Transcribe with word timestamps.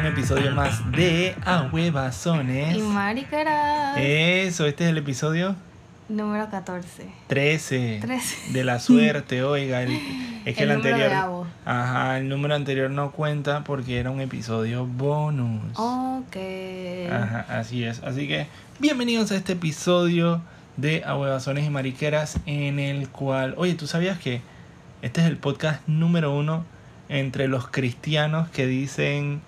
un 0.00 0.06
episodio 0.06 0.52
más 0.52 0.90
de 0.92 1.34
A 1.44 1.68
Huevazones. 1.72 2.76
Y 2.76 2.80
maricaras. 2.80 3.96
Eso, 3.98 4.66
este 4.66 4.84
es 4.84 4.90
el 4.90 4.98
episodio 4.98 5.54
Número 6.08 6.50
14. 6.50 7.06
13. 7.28 7.98
13. 8.02 8.52
De 8.52 8.64
la 8.64 8.78
suerte, 8.78 9.42
oiga. 9.44 9.82
el- 9.82 9.98
es 10.44 10.54
que 10.56 10.64
el, 10.64 10.72
anterior. 10.72 11.08
de. 11.08 11.70
Ajá, 11.70 12.18
el 12.18 12.28
número 12.28 12.54
anterior 12.54 12.90
no 12.90 13.10
cuenta 13.12 13.64
porque 13.64 13.98
era 13.98 14.10
un 14.10 14.20
episodio 14.20 14.84
bonus. 14.86 15.62
Ok. 15.78 16.36
Ajá, 17.10 17.46
así 17.48 17.84
es. 17.84 18.02
Así 18.02 18.28
que 18.28 18.46
bienvenidos 18.80 19.32
a 19.32 19.36
este 19.36 19.54
episodio 19.54 20.42
de 20.76 21.02
A 21.06 21.16
Huevazones 21.16 21.64
y 21.64 21.70
Mariqueras 21.70 22.38
en 22.44 22.78
el 22.78 23.08
cual, 23.08 23.54
oye, 23.56 23.74
¿tú 23.74 23.86
sabías 23.86 24.18
que 24.18 24.42
este 25.00 25.22
es 25.22 25.26
el 25.26 25.38
podcast 25.38 25.80
número 25.88 26.34
uno 26.36 26.66
entre 27.08 27.48
los 27.48 27.68
cristianos 27.68 28.48
que 28.50 28.66
dicen, 28.66 29.40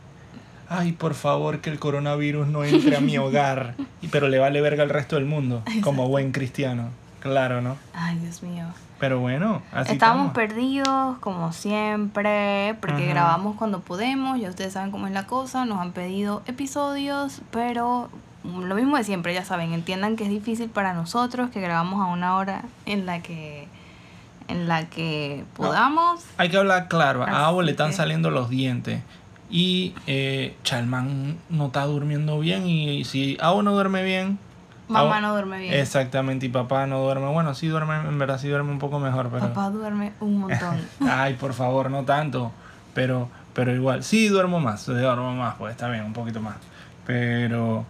ay, 0.69 0.93
por 0.93 1.15
favor 1.15 1.61
que 1.61 1.71
el 1.71 1.79
coronavirus 1.79 2.47
no 2.49 2.65
entre 2.65 2.97
a 2.97 3.01
mi 3.01 3.19
hogar, 3.19 3.75
y, 4.03 4.09
pero 4.09 4.29
le 4.29 4.39
vale 4.39 4.61
verga 4.61 4.83
al 4.83 4.91
resto 4.91 5.17
del 5.17 5.25
mundo, 5.27 5.63
como 5.83 6.09
buen 6.09 6.33
cristiano? 6.33 6.91
Claro, 7.21 7.61
¿no? 7.61 7.77
Ay, 7.95 8.17
Dios 8.19 8.43
mío. 8.43 8.65
Pero 9.01 9.21
bueno, 9.21 9.61
así 9.73 9.93
Estábamos 9.93 10.29
estamos. 10.29 10.33
perdidos, 10.49 11.19
como 11.19 11.53
siempre, 11.53 12.77
porque 12.81 13.05
Ajá. 13.05 13.13
grabamos 13.13 13.57
cuando 13.57 13.81
podemos. 13.81 14.41
Ya 14.41 14.49
ustedes 14.49 14.73
saben 14.73 14.91
cómo 14.91 15.07
es 15.07 15.13
la 15.13 15.27
cosa. 15.27 15.65
Nos 15.67 15.81
han 15.81 15.93
pedido 15.93 16.43
episodios, 16.47 17.43
pero 17.51 18.09
lo 18.45 18.75
mismo 18.75 18.97
de 18.97 19.05
siempre, 19.05 19.35
ya 19.35 19.45
saben. 19.45 19.73
Entiendan 19.75 20.17
que 20.17 20.25
es 20.25 20.31
difícil 20.31 20.71
para 20.71 20.95
nosotros 20.95 21.51
que 21.51 21.61
grabamos 21.61 22.01
a 22.01 22.07
una 22.07 22.37
hora 22.37 22.63
en 22.87 23.05
la 23.07 23.21
que 23.23 23.69
en 24.49 24.69
la 24.69 24.87
que 24.89 25.45
podamos. 25.57 26.23
Hay 26.39 26.49
que 26.49 26.57
hablar 26.57 26.87
claro, 26.89 27.25
a 27.25 27.49
Así 27.49 27.63
le 27.63 27.73
están 27.73 27.91
que- 27.91 27.97
saliendo 27.97 28.31
los 28.31 28.49
dientes. 28.49 29.03
Y 29.51 29.95
eh, 30.07 30.57
Chalman 30.65 31.39
no 31.49 31.67
está 31.67 31.85
durmiendo 31.85 32.39
bien. 32.41 32.67
Y 32.67 33.05
si 33.05 33.37
Avo 33.41 33.63
no 33.63 33.73
duerme 33.73 34.03
bien. 34.03 34.39
Mamá 34.89 35.21
no 35.21 35.33
duerme 35.33 35.59
bien. 35.59 35.75
Exactamente, 35.75 36.47
y 36.47 36.49
papá 36.49 36.87
no 36.87 37.01
duerme. 37.01 37.27
Bueno, 37.27 37.55
sí 37.55 37.67
duerme, 37.67 37.97
en 37.97 38.19
verdad 38.19 38.39
sí 38.39 38.49
duerme 38.49 38.71
un 38.71 38.79
poco 38.79 39.01
mejor, 39.01 39.31
pero. 39.31 39.49
Papá 39.49 39.71
duerme 39.71 40.13
un 40.21 40.41
montón. 40.41 40.81
Ay, 41.01 41.35
por 41.35 41.55
favor, 41.55 41.91
no 41.91 42.05
tanto. 42.05 42.53
Pero, 42.95 43.29
pero 43.53 43.75
igual, 43.75 44.05
sí 44.05 44.29
duermo 44.29 44.61
más, 44.61 44.87
duermo 44.87 45.35
más, 45.35 45.57
pues 45.57 45.73
está 45.73 45.89
bien, 45.89 46.05
un 46.05 46.13
poquito 46.13 46.41
más. 46.41 46.57
Pero, 47.05 47.85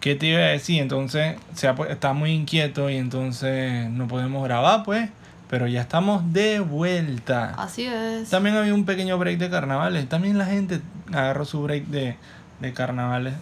¿qué 0.00 0.14
te 0.14 0.26
iba 0.26 0.40
a 0.40 0.48
decir? 0.48 0.82
Entonces, 0.82 1.36
se 1.54 1.68
ha 1.68 1.74
está 1.88 2.12
muy 2.12 2.32
inquieto 2.32 2.90
y 2.90 2.96
entonces 2.96 3.88
no 3.90 4.06
podemos 4.06 4.44
grabar, 4.44 4.82
pues. 4.84 5.08
Pero 5.52 5.66
ya 5.66 5.82
estamos 5.82 6.32
de 6.32 6.60
vuelta. 6.60 7.52
Así 7.58 7.84
es. 7.84 8.30
También 8.30 8.56
había 8.56 8.72
un 8.72 8.86
pequeño 8.86 9.18
break 9.18 9.36
de 9.36 9.50
carnavales. 9.50 10.08
También 10.08 10.38
la 10.38 10.46
gente 10.46 10.80
agarró 11.08 11.44
su 11.44 11.62
break 11.62 11.88
de, 11.88 12.16
de 12.60 12.72
carnavales, 12.72 13.34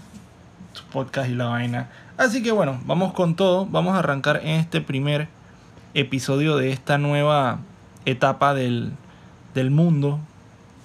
su 0.72 0.82
podcast 0.86 1.30
y 1.30 1.34
la 1.34 1.44
vaina. 1.44 1.88
Así 2.16 2.42
que 2.42 2.50
bueno, 2.50 2.80
vamos 2.84 3.12
con 3.12 3.36
todo. 3.36 3.64
Vamos 3.66 3.94
a 3.94 4.00
arrancar 4.00 4.40
en 4.42 4.58
este 4.58 4.80
primer 4.80 5.28
episodio 5.94 6.56
de 6.56 6.72
esta 6.72 6.98
nueva 6.98 7.60
etapa 8.06 8.54
del, 8.54 8.90
del 9.54 9.70
mundo. 9.70 10.18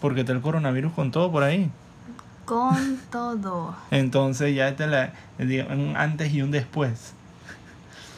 Porque 0.01 0.19
está 0.19 0.31
el 0.31 0.41
coronavirus 0.41 0.93
con 0.93 1.09
todo 1.09 1.31
por 1.31 1.41
ahí. 1.41 1.71
Con 2.45 2.99
todo. 3.11 3.75
Entonces 3.89 4.55
ya 4.55 4.67
este 4.67 4.83
es 4.83 4.91
la, 4.91 5.11
un 5.73 5.97
antes 5.97 6.31
y 6.31 6.43
un 6.43 6.51
después. 6.51 7.15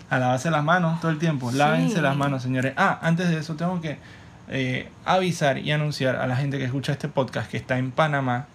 A 0.10 0.20
lavarse 0.20 0.50
las 0.52 0.64
manos 0.64 1.00
todo 1.02 1.12
el 1.12 1.18
tiempo. 1.20 1.52
Lávense 1.52 1.96
Sí. 1.96 2.02
las 2.02 2.16
manos, 2.16 2.42
señores. 2.44 2.74
Ah, 2.78 3.00
antes 3.02 3.30
de 3.30 3.38
eso 3.40 3.56
tengo 3.56 3.82
que 3.82 3.98
eh, 4.50 4.90
avisar 5.04 5.58
y 5.58 5.72
anunciar 5.74 6.16
a 6.16 6.26
la 6.28 6.38
gente 6.38 6.58
que 6.58 6.64
escucha 6.64 6.94
este 6.94 7.10
podcast 7.10 7.52
que 7.52 7.58
está 7.58 7.78
en 7.78 7.92
Panamá 7.92 8.48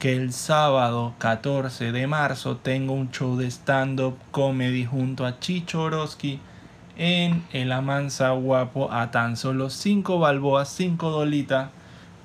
que 0.00 0.14
el 0.16 0.32
sábado 0.32 1.14
14 1.18 1.92
de 1.92 2.06
marzo 2.06 2.56
tengo 2.56 2.92
un 2.92 3.10
show 3.12 3.36
de 3.36 3.46
stand-up 3.50 4.18
comedy 4.30 4.84
junto 4.84 5.24
a 5.24 5.38
Chicho 5.38 5.82
Orozki 5.82 6.40
en 6.98 7.44
el 7.52 7.72
Amansa 7.72 8.30
Guapo 8.30 8.92
a 8.92 9.10
tan 9.10 9.36
solo 9.36 9.70
5 9.70 10.18
balboas, 10.18 10.68
5 10.68 11.10
dolitas. 11.10 11.68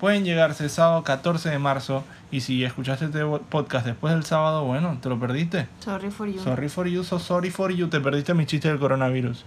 Pueden 0.02 0.26
llegarse 0.26 0.64
el 0.64 0.72
sábado 0.72 1.04
14 1.04 1.52
de 1.52 1.60
marzo 1.60 2.04
y 2.32 2.42
si 2.42 2.64
escuchaste 2.64 3.06
este 3.06 3.24
podcast 3.24 3.86
después 3.86 4.12
del 4.16 4.26
sábado, 4.26 4.66
bueno, 4.66 4.98
te 5.00 5.10
lo 5.10 5.20
perdiste. 5.20 5.68
Sorry 5.80 6.10
for 6.10 6.28
you. 6.28 6.42
Sorry 6.42 6.70
for 6.70 6.88
you, 6.88 7.04
so 7.04 7.20
sorry 7.20 7.52
for 7.52 7.72
you, 7.72 7.88
te 7.88 8.02
perdiste 8.02 8.34
mi 8.34 8.48
chiste 8.48 8.68
del 8.68 8.80
coronavirus. 8.80 9.46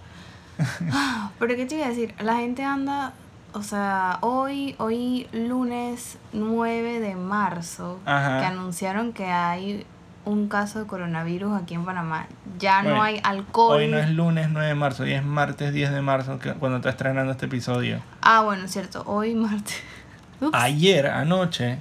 Pero 1.39 1.55
qué 1.57 1.65
te 1.65 1.75
iba 1.75 1.87
a 1.87 1.89
decir, 1.89 2.15
la 2.21 2.37
gente 2.37 2.63
anda, 2.63 3.11
o 3.51 3.63
sea, 3.63 4.19
hoy, 4.21 4.75
hoy 4.77 5.27
lunes 5.33 6.19
9 6.31 7.01
de 7.01 7.15
marzo, 7.17 7.99
Ajá. 8.05 8.39
que 8.39 8.45
anunciaron 8.45 9.11
que 9.11 9.25
hay 9.25 9.85
un 10.23 10.47
caso 10.47 10.79
de 10.79 10.85
coronavirus 10.85 11.61
aquí 11.61 11.73
en 11.73 11.83
Panamá. 11.83 12.27
Ya 12.59 12.81
Bueno, 12.81 12.95
no 12.95 13.03
hay 13.03 13.19
alcohol. 13.25 13.75
Hoy 13.75 13.87
no 13.89 13.97
es 13.97 14.09
lunes 14.09 14.47
9 14.49 14.69
de 14.69 14.75
marzo, 14.75 15.03
hoy 15.03 15.11
es 15.11 15.25
martes 15.25 15.73
10 15.73 15.91
de 15.91 16.01
marzo 16.01 16.39
que, 16.39 16.53
cuando 16.53 16.77
está 16.77 16.91
estrenando 16.91 17.33
este 17.33 17.47
episodio. 17.47 17.99
Ah, 18.21 18.39
bueno, 18.39 18.63
es 18.63 18.71
cierto, 18.71 19.03
hoy 19.05 19.35
martes. 19.35 19.83
Ups. 20.41 20.51
Ayer, 20.53 21.07
anoche, 21.07 21.77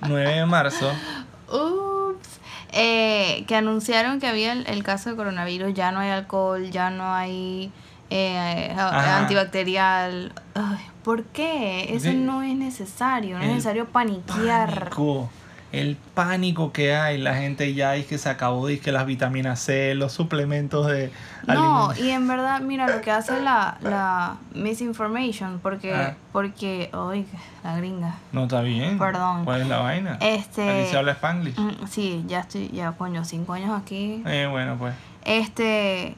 9 0.00 0.30
de 0.34 0.46
marzo, 0.46 0.90
Ups. 1.52 2.40
Eh, 2.74 3.44
que 3.46 3.54
anunciaron 3.56 4.18
que 4.20 4.26
había 4.26 4.52
el, 4.52 4.66
el 4.66 4.82
caso 4.82 5.10
de 5.10 5.16
coronavirus, 5.16 5.74
ya 5.74 5.92
no 5.92 6.00
hay 6.00 6.10
alcohol, 6.10 6.70
ya 6.70 6.88
no 6.90 7.12
hay 7.12 7.70
eh, 8.10 8.74
antibacterial. 8.76 10.32
Ay, 10.54 10.78
¿Por 11.02 11.24
qué? 11.24 11.94
Eso 11.94 12.10
Sí. 12.10 12.14
no 12.16 12.42
es 12.42 12.54
necesario, 12.54 13.36
no 13.38 13.42
es 13.44 13.50
necesario 13.50 13.86
paniquear. 13.88 14.84
pánico, 14.90 15.30
el 15.72 15.96
pánico 16.14 16.70
que 16.70 16.94
hay, 16.94 17.16
la 17.18 17.34
gente 17.34 17.72
ya 17.72 17.96
es 17.96 18.04
que 18.06 18.18
se 18.18 18.28
acabó 18.28 18.66
de 18.66 18.78
que 18.78 18.92
las 18.92 19.06
vitaminas 19.06 19.58
C, 19.58 19.94
los 19.94 20.12
suplementos 20.12 20.86
de 20.86 21.10
No, 21.46 21.84
alimentos. 21.86 21.98
y 22.06 22.10
en 22.10 22.28
verdad, 22.28 22.60
mira 22.60 22.86
lo 22.86 23.00
que 23.00 23.10
hace 23.10 23.40
la, 23.40 23.78
la 23.80 24.36
misinformation, 24.54 25.60
porque, 25.62 25.94
Ah. 25.94 26.14
porque, 26.30 26.90
ay, 26.92 27.26
la 27.64 27.76
gringa. 27.78 28.14
No 28.32 28.42
está 28.44 28.60
bien. 28.60 28.98
Perdón. 28.98 29.44
¿Cuál 29.46 29.62
es 29.62 29.68
la 29.68 29.78
vaina? 29.78 30.18
Este- 30.20 30.86
se 30.90 30.96
habla 30.98 31.12
Spanglish. 31.12 31.58
Mm, 31.58 31.86
Sí, 31.88 32.22
ya 32.28 32.40
estoy, 32.40 32.68
ya 32.68 32.92
coño, 32.92 33.24
cinco 33.24 33.54
años 33.54 33.70
aquí. 33.80 34.22
Eh, 34.26 34.46
bueno, 34.50 34.76
pues. 34.78 34.94
Este, 35.24 36.14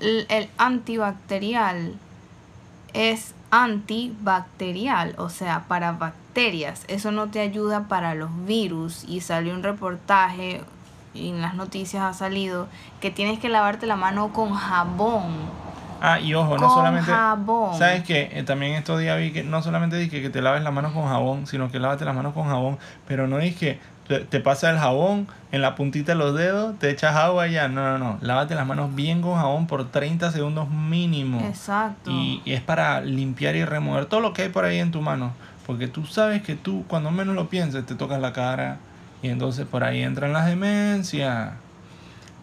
el, 0.00 0.26
el 0.30 0.48
antibacterial 0.56 1.94
es 2.94 3.34
antibacterial, 3.50 5.14
o 5.18 5.28
sea, 5.28 5.64
para 5.68 5.92
bacterias. 5.92 6.84
Eso 6.88 7.12
no 7.12 7.28
te 7.28 7.40
ayuda 7.40 7.88
para 7.88 8.14
los 8.14 8.30
virus. 8.46 9.04
Y 9.08 9.20
salió 9.20 9.54
un 9.54 9.62
reportaje, 9.62 10.62
y 11.14 11.30
en 11.30 11.40
las 11.40 11.54
noticias 11.54 12.02
ha 12.02 12.12
salido, 12.12 12.68
que 13.00 13.10
tienes 13.10 13.38
que 13.38 13.48
lavarte 13.48 13.86
la 13.86 13.96
mano 13.96 14.32
con 14.32 14.54
jabón. 14.54 15.67
Ah, 16.00 16.20
y 16.20 16.34
ojo, 16.34 16.56
no 16.58 16.68
solamente. 16.70 17.10
jabón. 17.10 17.78
¿Sabes 17.78 18.04
qué? 18.04 18.30
Eh, 18.32 18.42
también 18.42 18.72
estos 18.72 19.00
días 19.00 19.18
vi 19.18 19.32
que 19.32 19.42
no 19.42 19.62
solamente 19.62 19.96
dije 19.96 20.22
que 20.22 20.30
te 20.30 20.42
laves 20.42 20.62
las 20.62 20.72
manos 20.72 20.92
con 20.92 21.06
jabón, 21.08 21.46
sino 21.46 21.70
que 21.70 21.78
lávate 21.78 22.04
las 22.04 22.14
manos 22.14 22.34
con 22.34 22.48
jabón, 22.48 22.78
pero 23.06 23.26
no 23.26 23.38
dije 23.38 23.78
te, 24.08 24.20
te 24.20 24.40
pasa 24.40 24.70
el 24.70 24.78
jabón 24.78 25.28
en 25.52 25.60
la 25.60 25.74
puntita 25.74 26.12
de 26.12 26.18
los 26.18 26.34
dedos, 26.34 26.78
te 26.78 26.90
echas 26.90 27.14
agua 27.14 27.46
y 27.46 27.52
ya. 27.52 27.68
No, 27.68 27.82
no, 27.82 27.98
no. 27.98 28.18
Lávate 28.22 28.54
las 28.54 28.66
manos 28.66 28.94
bien 28.94 29.20
con 29.20 29.36
jabón 29.36 29.66
por 29.66 29.90
30 29.90 30.32
segundos 30.32 30.70
mínimo. 30.70 31.40
Exacto. 31.46 32.10
Y, 32.10 32.40
y 32.44 32.52
es 32.52 32.62
para 32.62 33.02
limpiar 33.02 33.54
y 33.54 33.64
remover 33.64 34.06
todo 34.06 34.20
lo 34.20 34.32
que 34.32 34.42
hay 34.42 34.48
por 34.48 34.64
ahí 34.64 34.78
en 34.78 34.90
tu 34.90 35.02
mano. 35.02 35.32
Porque 35.66 35.86
tú 35.86 36.06
sabes 36.06 36.42
que 36.42 36.54
tú, 36.54 36.84
cuando 36.88 37.10
menos 37.10 37.34
lo 37.34 37.50
pienses, 37.50 37.84
te 37.84 37.94
tocas 37.94 38.20
la 38.20 38.32
cara 38.32 38.78
y 39.22 39.28
entonces 39.28 39.66
por 39.66 39.84
ahí 39.84 40.02
entran 40.02 40.32
las 40.32 40.46
demencias. 40.46 41.50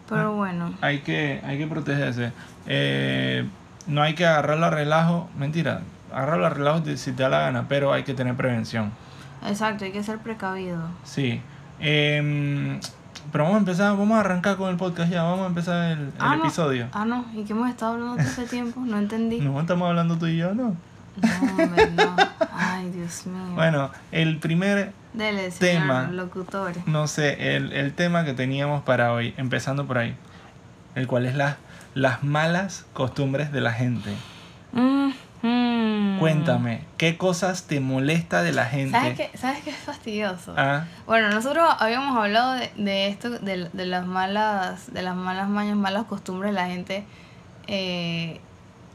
Pero 0.08 0.36
bueno, 0.36 0.72
Hay 0.80 1.00
que, 1.00 1.40
hay 1.44 1.58
que 1.58 1.66
protegerse. 1.66 2.30
Eh, 2.66 3.46
no 3.86 4.02
hay 4.02 4.14
que 4.14 4.26
agarrarlo 4.26 4.66
a 4.66 4.70
relajo. 4.70 5.28
Mentira, 5.38 5.82
agarrarlo 6.12 6.46
a 6.46 6.50
relajo 6.50 6.82
si- 6.96 7.12
te 7.12 7.22
da 7.22 7.28
la 7.28 7.40
gana, 7.40 7.66
pero 7.68 7.92
hay 7.92 8.02
que 8.04 8.14
tener 8.14 8.34
prevención. 8.34 8.92
exacto, 9.46 9.84
hay 9.84 9.92
que 9.92 10.02
ser 10.02 10.18
precavido. 10.18 10.78
Sí. 11.04 11.40
Em, 11.78 12.80
pero 13.32 13.44
vamos 13.44 13.56
a 13.56 13.60
empezar, 13.60 13.96
vamos 13.96 14.16
a 14.16 14.20
arrancar 14.20 14.56
con 14.56 14.70
el 14.70 14.76
podcast 14.76 15.10
ya. 15.10 15.22
Vamos 15.22 15.40
a 15.44 15.46
empezar 15.46 15.92
el, 15.92 15.98
el 16.00 16.12
Ah, 16.18 16.36
no. 16.36 16.44
episodio. 16.44 16.88
Ah, 16.92 17.04
no, 17.04 17.24
¿y 17.34 17.44
qué 17.44 17.52
hemos 17.52 17.68
estado 17.68 17.92
hablando 17.94 18.16
todo 18.16 18.24
este 18.24 18.46
tiempo? 18.46 18.80
No 18.80 18.98
entendí. 18.98 19.40
No 19.40 19.60
estamos 19.60 19.88
hablando 19.88 20.16
tú 20.16 20.26
y 20.26 20.36
yo, 20.36 20.54
¿no? 20.54 20.74
No, 21.16 21.62
hombre, 21.62 21.90
no. 21.96 22.14
Ay, 22.52 22.90
Dios 22.90 23.26
mío. 23.26 23.54
Bueno, 23.54 23.90
el 24.12 24.38
primer 24.38 24.92
Dele, 25.14 25.50
señor 25.50 25.80
tema. 25.82 26.02
locutor. 26.12 26.72
no 26.86 27.06
sé, 27.06 27.56
el, 27.56 27.72
el 27.72 27.92
tema 27.94 28.24
que 28.24 28.34
teníamos 28.34 28.82
para 28.82 29.12
hoy, 29.12 29.32
empezando 29.38 29.86
por 29.86 29.96
ahí, 29.98 30.14
el 30.94 31.06
cual 31.06 31.24
es 31.26 31.34
la, 31.34 31.56
las 31.96 32.22
malas 32.22 32.84
costumbres 32.92 33.52
de 33.52 33.62
la 33.62 33.72
gente. 33.72 34.12
Mm. 34.72 36.18
Cuéntame, 36.18 36.82
¿qué 36.98 37.16
cosas 37.16 37.66
te 37.66 37.80
molesta 37.80 38.42
de 38.42 38.52
la 38.52 38.66
gente? 38.66 38.98
¿Sabes 38.98 39.16
qué, 39.16 39.38
¿Sabes 39.38 39.62
qué 39.62 39.70
es 39.70 39.76
fastidioso? 39.76 40.54
Ah, 40.56 40.84
Bueno, 41.06 41.30
nosotros 41.30 41.64
habíamos 41.78 42.16
hablado 42.16 42.52
de, 42.52 42.70
de 42.76 43.08
esto, 43.08 43.30
de, 43.30 43.70
de 43.72 43.86
las 43.86 44.06
malas, 44.06 44.92
de 44.92 45.02
las 45.02 45.16
malas 45.16 45.48
mañas, 45.48 45.76
malas 45.76 46.04
costumbres 46.04 46.50
de 46.52 46.54
la 46.54 46.66
gente 46.66 47.04
eh, 47.66 48.40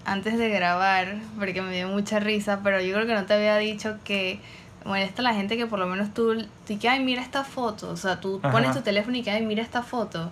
antes 0.05 0.37
de 0.37 0.49
grabar, 0.49 1.15
porque 1.39 1.61
me 1.63 1.73
dio 1.75 1.87
mucha 1.87 2.19
risa, 2.19 2.59
pero 2.63 2.81
yo 2.81 2.93
creo 2.93 3.07
que 3.07 3.15
no 3.15 3.25
te 3.25 3.33
había 3.33 3.57
dicho 3.57 3.97
que 4.03 4.39
molesta 4.85 5.21
a 5.21 5.23
la 5.23 5.33
gente 5.33 5.57
que 5.57 5.65
por 5.65 5.79
lo 5.79 5.87
menos 5.87 6.13
tú, 6.13 6.45
te 6.67 6.77
que, 6.77 6.87
ay, 6.87 7.03
mira 7.03 7.23
esta 7.23 7.43
foto. 7.43 7.89
O 7.89 7.97
sea, 7.97 8.19
tú 8.19 8.39
pones 8.41 8.73
tu 8.73 8.81
teléfono 8.81 9.17
y 9.17 9.23
que, 9.23 9.31
ay, 9.31 9.43
mira 9.43 9.63
esta 9.63 9.81
foto. 9.81 10.31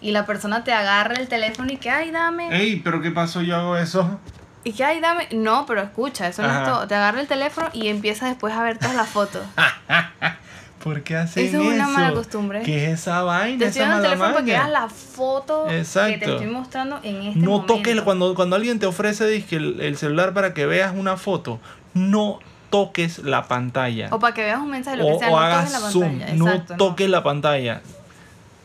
Y 0.00 0.12
la 0.12 0.26
persona 0.26 0.62
te 0.64 0.72
agarra 0.72 1.14
el 1.14 1.28
teléfono 1.28 1.72
y 1.72 1.76
que, 1.76 1.90
ay, 1.90 2.10
dame. 2.10 2.56
Ey, 2.56 2.76
pero 2.76 3.02
¿qué 3.02 3.10
pasó? 3.10 3.42
Yo 3.42 3.56
hago 3.56 3.76
eso. 3.76 4.18
Y 4.64 4.72
que, 4.72 4.84
ay, 4.84 5.00
dame. 5.00 5.28
No, 5.32 5.66
pero 5.66 5.80
escucha, 5.82 6.28
eso 6.28 6.42
no 6.42 6.56
es 6.56 6.64
todo. 6.64 6.86
Te 6.86 6.94
agarra 6.94 7.20
el 7.20 7.26
teléfono 7.26 7.68
y 7.72 7.88
empieza 7.88 8.26
después 8.26 8.54
a 8.54 8.62
ver 8.62 8.78
todas 8.78 8.94
las 8.94 9.08
fotos. 9.08 9.42
¿Por 10.82 11.02
qué 11.02 11.16
hacen 11.16 11.44
Eso 11.46 11.58
eso? 11.60 11.70
es 11.70 11.74
una 11.76 11.88
mala 11.88 12.12
costumbre. 12.12 12.62
¿Qué 12.62 12.84
es 12.92 13.00
esa 13.00 13.22
vaina? 13.22 13.58
Te 13.58 13.64
estoy 13.66 13.82
dando 13.82 13.96
el 13.96 14.02
teléfono 14.04 14.32
para 14.32 14.44
que 14.44 14.52
veas 14.52 14.70
la 14.70 14.88
foto 14.88 15.66
que 15.66 16.18
te 16.18 16.30
estoy 16.30 16.46
mostrando 16.46 17.00
en 17.02 17.16
este 17.22 17.40
No 17.40 17.50
momento. 17.50 17.74
toques, 17.74 18.00
cuando, 18.02 18.34
cuando 18.36 18.54
alguien 18.56 18.78
te 18.78 18.86
ofrece 18.86 19.44
el, 19.50 19.80
el 19.80 19.96
celular 19.96 20.32
para 20.34 20.54
que 20.54 20.66
veas 20.66 20.94
una 20.96 21.16
foto, 21.16 21.58
no 21.94 22.38
toques 22.70 23.18
la 23.18 23.48
pantalla. 23.48 24.08
O 24.12 24.20
para 24.20 24.34
que 24.34 24.42
veas 24.44 24.60
un 24.60 24.70
mensaje, 24.70 24.98
lo 24.98 25.06
o, 25.06 25.12
que 25.14 25.18
sea, 25.18 25.28
o 25.28 25.30
no 25.32 25.38
hagas 25.40 25.64
toques 25.64 25.72
la 25.82 25.90
zoom, 25.90 26.02
pantalla. 26.10 26.34
no 26.34 26.48
Exacto, 26.50 26.76
toques 26.76 27.10
la 27.10 27.22
pantalla. 27.24 27.80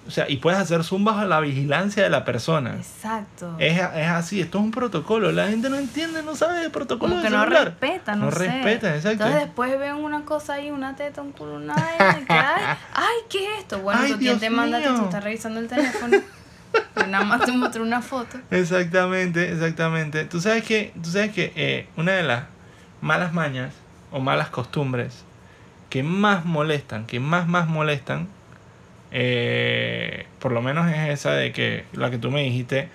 O 0.05 0.11
sea, 0.11 0.29
y 0.29 0.37
puedes 0.37 0.59
hacer 0.59 0.83
zoom 0.83 1.05
bajo 1.05 1.23
la 1.23 1.39
vigilancia 1.39 2.03
de 2.03 2.09
la 2.09 2.25
persona. 2.25 2.75
Exacto. 2.75 3.55
Es, 3.57 3.77
es 3.77 4.07
así, 4.07 4.41
esto 4.41 4.57
es 4.57 4.63
un 4.65 4.71
protocolo. 4.71 5.31
La 5.31 5.47
gente 5.47 5.69
no 5.69 5.77
entiende, 5.77 6.21
no 6.23 6.35
sabe 6.35 6.59
de 6.59 6.69
protocolo 6.69 7.11
Como 7.13 7.21
de 7.23 7.29
que 7.29 7.33
no 7.33 7.41
celular. 7.43 7.63
respeta, 7.65 8.15
no, 8.15 8.25
No 8.25 8.31
sé. 8.31 8.39
respeta, 8.39 8.95
exacto. 8.95 9.23
Entonces 9.23 9.41
después 9.45 9.79
ven 9.79 9.95
una 9.95 10.25
cosa 10.25 10.55
ahí, 10.55 10.71
una 10.71 10.95
teta, 10.95 11.21
un 11.21 11.31
culo, 11.31 11.55
una 11.55 11.73
ay, 11.75 12.25
ay, 12.93 13.15
¿qué 13.29 13.45
es 13.45 13.59
esto? 13.59 13.79
Bueno, 13.79 14.01
Ay, 14.03 14.15
quién 14.19 14.39
te 14.39 14.49
manda 14.49 14.81
tú 14.83 15.03
estás 15.05 15.23
revisando 15.23 15.59
el 15.61 15.67
teléfono. 15.69 16.17
nada 17.07 17.23
más 17.23 17.45
te 17.45 17.51
mostró 17.51 17.83
una 17.83 18.01
foto. 18.01 18.37
Exactamente, 18.51 19.51
exactamente. 19.51 20.25
Tú 20.25 20.41
sabes 20.41 20.63
que, 20.63 20.91
tú 21.01 21.09
sabes 21.11 21.31
que 21.31 21.53
eh, 21.55 21.87
una 21.97 22.11
de 22.13 22.23
las 22.23 22.43
malas 23.01 23.33
mañas 23.33 23.73
o 24.11 24.19
malas 24.19 24.49
costumbres 24.49 25.23
que 25.89 26.03
más 26.03 26.43
molestan, 26.45 27.05
que 27.05 27.19
más 27.19 27.47
más 27.47 27.67
molestan, 27.67 28.27
eh, 29.15 30.25
por 30.39 30.51
lo 30.51 30.61
menos 30.61 30.91
es 30.91 31.09
esa 31.09 31.31
de 31.33 31.51
que 31.51 31.85
la 31.93 32.09
que 32.11 32.17
tú 32.17 32.31
me 32.31 32.41
dijiste 32.41 32.89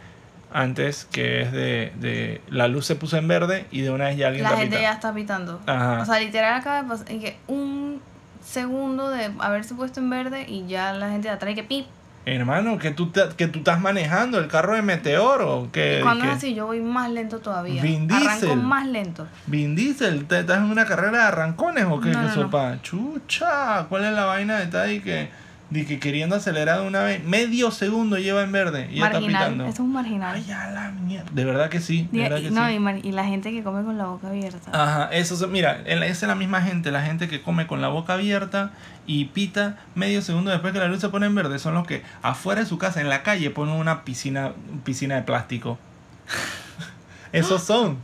antes, 0.53 1.07
que 1.13 1.43
es 1.43 1.53
de, 1.53 1.93
de 2.01 2.41
la 2.49 2.69
luz 2.69 2.87
se 2.87 2.97
puso 2.97 3.17
en 3.19 3.29
verde 3.29 3.67
y 3.71 3.83
de 3.83 3.91
una 3.91 4.07
vez 4.07 4.17
ya 4.17 4.27
alguien 4.29 4.43
La 4.45 4.51
está 4.51 4.61
gente 4.61 4.77
ya 4.83 4.95
pitando. 4.95 4.95
está 4.95 5.15
pitando. 5.15 5.61
Ajá. 5.67 6.03
O 6.03 6.05
sea, 6.07 6.19
literal 6.21 6.55
acaba 6.55 6.83
de 6.83 6.89
pasar 6.89 7.07
que 7.07 7.37
un 7.47 8.01
segundo 8.45 9.11
de 9.11 9.31
haberse 9.39 9.75
puesto 9.75 10.01
en 10.01 10.11
verde 10.11 10.45
y 10.49 10.67
ya 10.67 10.93
la 10.93 11.11
gente 11.11 11.29
de 11.29 11.35
atrás 11.35 11.53
y 11.53 11.55
que 11.55 11.63
pip. 11.65 11.87
Hermano, 12.25 12.77
que 12.79 12.91
tú, 12.91 13.11
te- 13.11 13.29
que 13.39 13.47
tú 13.47 13.61
estás 13.61 13.81
manejando 13.81 14.39
el 14.39 14.49
carro 14.49 14.75
de 14.75 14.83
Meteoro. 14.83 15.69
Que, 15.73 16.01
Cuando 16.03 16.25
que 16.25 16.31
es 16.31 16.37
así, 16.37 16.55
yo 16.55 16.67
voy 16.67 16.81
más 16.81 17.11
lento 17.11 17.39
todavía. 17.39 17.81
Vin 17.83 18.11
Arranco 18.13 18.29
Diesel. 18.47 18.57
más 18.59 18.87
lento. 18.87 19.27
Vin 19.47 19.75
Diesel, 19.75 20.27
¿te- 20.27 20.41
¿estás 20.41 20.59
en 20.59 20.65
una 20.65 20.85
carrera 20.85 21.13
de 21.19 21.25
arrancones 21.25 21.85
o 21.85 22.01
qué? 22.01 22.11
No, 22.11 22.21
¿Qué 22.35 22.37
no? 22.41 22.83
Chucha, 22.83 23.87
¿cuál 23.89 24.05
es 24.05 24.13
la 24.13 24.27
vaina 24.27 24.59
de 24.59 24.79
ahí 24.79 25.01
que, 25.01 25.31
de 25.71 25.85
que 25.85 25.99
queriendo 25.99 26.35
acelerar 26.37 26.81
una 26.81 27.03
vez? 27.03 27.23
Medio 27.25 27.71
segundo 27.71 28.17
lleva 28.17 28.43
en 28.43 28.53
verde 28.53 28.89
y 28.91 28.97
ya 29.01 29.07
está 29.07 29.21
marginal. 29.21 29.43
pitando. 29.45 29.65
Eso 29.65 29.73
es 29.75 29.79
un 29.81 29.93
marginal. 29.93 30.35
Ay, 30.37 30.51
a 30.51 30.71
la 30.71 30.91
mierda. 30.93 31.31
De 31.31 31.45
verdad 31.45 31.69
que 31.69 31.81
sí, 31.81 32.09
de 32.11 32.19
Y- 32.19 32.23
verdad 32.23 32.39
y- 32.39 32.43
que 32.45 32.51
no, 32.51 32.67
sí. 32.69 33.01
y, 33.05 33.09
y 33.09 33.13
la 33.13 33.25
gente 33.25 33.51
que 33.51 33.63
come 33.63 33.85
con 33.85 33.99
la 33.99 34.07
boca 34.07 34.29
abierta. 34.29 34.71
Ajá, 34.73 35.11
eso, 35.13 35.37
se- 35.37 35.47
mira, 35.47 35.83
esa 35.87 36.05
es 36.07 36.23
la 36.23 36.35
misma 36.35 36.63
gente, 36.63 36.91
la 36.91 37.03
gente 37.03 37.29
que 37.29 37.43
come 37.43 37.67
con 37.67 37.83
la 37.83 37.89
boca 37.89 38.15
abierta 38.15 38.71
y 39.07 39.27
pita 39.27 39.77
medio 39.95 40.23
segundo 40.23 40.51
después 40.51 40.73
que 40.73 40.79
la 40.79 40.89
luz 40.89 41.01
se 41.01 41.09
pone 41.11 41.27
en 41.27 41.35
verde, 41.35 41.59
son 41.59 41.75
los 41.75 41.87
que 41.87 42.03
afuera 42.23 42.63
de 42.63 42.67
su 42.67 42.79
casa, 42.79 43.01
en 43.03 43.09
la 43.11 43.23
calle, 43.23 43.51
ponen 43.51 43.75
una 43.75 44.05
piscina, 44.05 44.53
piscina 44.85 45.17
de 45.17 45.23
plástico. 45.23 45.79
esos 47.33 47.63
son, 47.63 47.99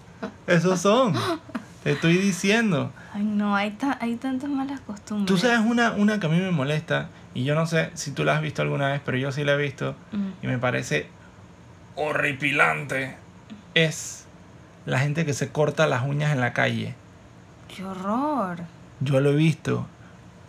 esos 0.46 0.80
son, 0.80 1.14
te 1.84 1.92
estoy 1.92 2.16
diciendo. 2.18 2.92
Ay, 3.12 3.22
no, 3.22 3.54
hay, 3.54 3.70
ta- 3.72 3.98
hay 4.00 4.16
tantas 4.16 4.50
malas 4.50 4.80
costumbres. 4.80 5.26
Tú 5.26 5.36
sabes 5.38 5.60
una, 5.60 5.92
una 5.92 6.18
que 6.18 6.26
a 6.26 6.28
mí 6.30 6.38
me 6.40 6.50
molesta, 6.50 7.10
y 7.34 7.44
yo 7.44 7.54
no 7.54 7.66
sé 7.66 7.90
si 7.94 8.10
tú 8.10 8.24
la 8.24 8.34
has 8.36 8.42
visto 8.42 8.62
alguna 8.62 8.88
vez, 8.88 9.00
pero 9.04 9.16
yo 9.18 9.30
sí 9.30 9.44
la 9.44 9.52
he 9.52 9.56
visto, 9.58 9.94
Mm. 10.12 10.30
y 10.42 10.46
me 10.48 10.58
parece 10.58 11.06
horripilante, 11.96 13.16
es 13.74 14.26
la 14.86 14.98
gente 14.98 15.24
que 15.24 15.32
se 15.32 15.48
corta 15.50 15.86
las 15.86 16.02
uñas 16.04 16.32
en 16.32 16.40
la 16.40 16.52
calle. 16.52 16.94
¡Qué 17.74 17.84
horror! 17.84 18.58
Yo 19.00 19.20
lo 19.20 19.30
he 19.30 19.34
visto. 19.36 19.86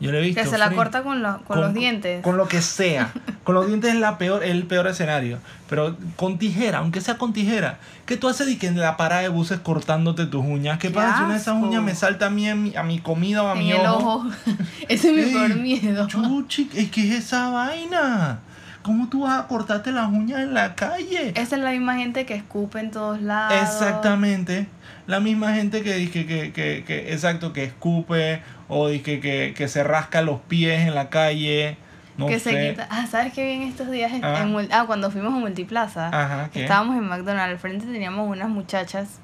Yo 0.06 0.12
lo 0.12 0.18
he 0.19 0.22
visto. 0.22 0.42
Que 0.42 0.48
se 0.48 0.57
la 0.57 0.72
corta 0.72 1.04
con, 1.04 1.22
lo- 1.24 1.42
con, 1.44 1.60
los 1.62 1.74
dientes. 1.74 2.22
Con 2.24 2.38
lo 2.38 2.48
que 2.48 2.62
sea. 2.62 3.12
Con 3.44 3.56
los 3.56 3.68
dientes 3.68 3.94
es 3.94 4.00
la 4.00 4.18
peor, 4.18 4.44
el 4.44 4.63
peor 4.66 4.88
escenario. 4.88 5.40
Pero 5.69 5.98
con 6.16 6.38
tijera, 6.38 6.80
aunque 6.80 7.02
sea 7.02 7.18
con 7.18 7.34
tijera. 7.34 7.80
¿Qué 8.06 8.18
tú 8.18 8.28
haces 8.30 8.48
y 8.50 8.57
que 8.57 8.68
en 8.68 8.80
la 8.80 8.98
parada 8.98 9.22
de 9.22 9.30
buses 9.30 9.60
cortándote 9.60 10.25
tus 10.28 10.44
uñas? 10.46 10.78
¿Qué 10.80 10.88
¡Qué 10.90 10.94
pasa 10.94 11.18
si 11.18 11.24
una 11.24 11.34
de 11.34 11.40
esas 11.40 11.56
uñas 11.62 11.81
me 11.84 11.96
salta 11.96 12.28
a 12.28 12.30
mí, 12.30 12.48
a 12.50 12.56
mi, 12.56 12.75
a 12.75 12.84
mi 12.84 13.00
comida 13.00 13.44
o 13.44 13.50
a 13.50 13.54
en 13.54 13.60
mi 13.60 13.72
el 13.72 13.86
ojo? 13.86 14.16
ojo. 14.18 14.30
Ese 14.88 15.10
es 15.10 15.28
mi 15.28 15.34
peor 15.34 15.56
miedo. 15.56 16.07
Chuchi, 16.07 16.66
¿qué 16.66 17.07
es 17.10 17.25
esa 17.25 17.50
vaina? 17.50 18.40
¿Cómo 18.84 19.10
tú 19.10 19.22
vas 19.22 19.40
a 19.40 19.48
cortarte 19.48 19.92
las 19.92 20.07
uñas 20.10 20.42
en 20.42 20.54
la 20.54 20.75
calle? 20.75 21.30
Esa 21.36 21.56
es 21.56 21.62
la 21.63 21.72
misma 21.72 21.96
gente 21.96 22.28
que 22.28 22.36
escupe 22.36 22.80
en 22.80 22.92
todos 22.92 23.19
lados. 23.19 23.57
Exactamente. 23.63 24.68
La 25.07 25.19
misma 25.19 25.54
gente 25.54 25.84
que 25.84 25.94
dice 25.96 26.25
que, 26.25 26.52
que, 26.52 26.84
que, 26.86 27.13
exacto, 27.13 27.54
que 27.54 27.63
escupe 27.63 28.42
o 28.68 28.88
dice 28.90 29.19
que, 29.19 29.54
que 29.56 29.68
se 29.68 29.84
rasca 29.84 30.22
los 30.22 30.40
pies 30.42 30.81
en 30.88 30.96
la 30.96 31.10
calle. 31.10 31.78
No 32.18 32.28
que 32.28 32.40
sé. 32.40 32.52
se 32.52 32.69
quita. 32.72 32.88
Ah, 32.90 33.06
¿sabes 33.07 33.34
qué 33.34 33.44
vi 33.46 33.52
en 33.52 33.62
estos 33.63 33.92
días? 33.92 34.12
En- 34.13 34.24
Ah. 34.24 34.42
en 34.42 34.69
ah, 34.72 34.86
cuando 34.88 35.12
fuimos 35.12 35.34
a 35.34 35.38
Multiplaza. 35.38 36.07
Ajá. 36.07 36.50
Estábamos 36.54 36.96
en 36.98 37.04
McDonald's. 37.07 37.52
Al 37.54 37.60
frente 37.60 37.86
teníamos 37.86 38.30
unas 38.30 38.50
muchachas 38.50 39.19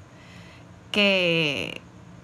que. 0.91 1.81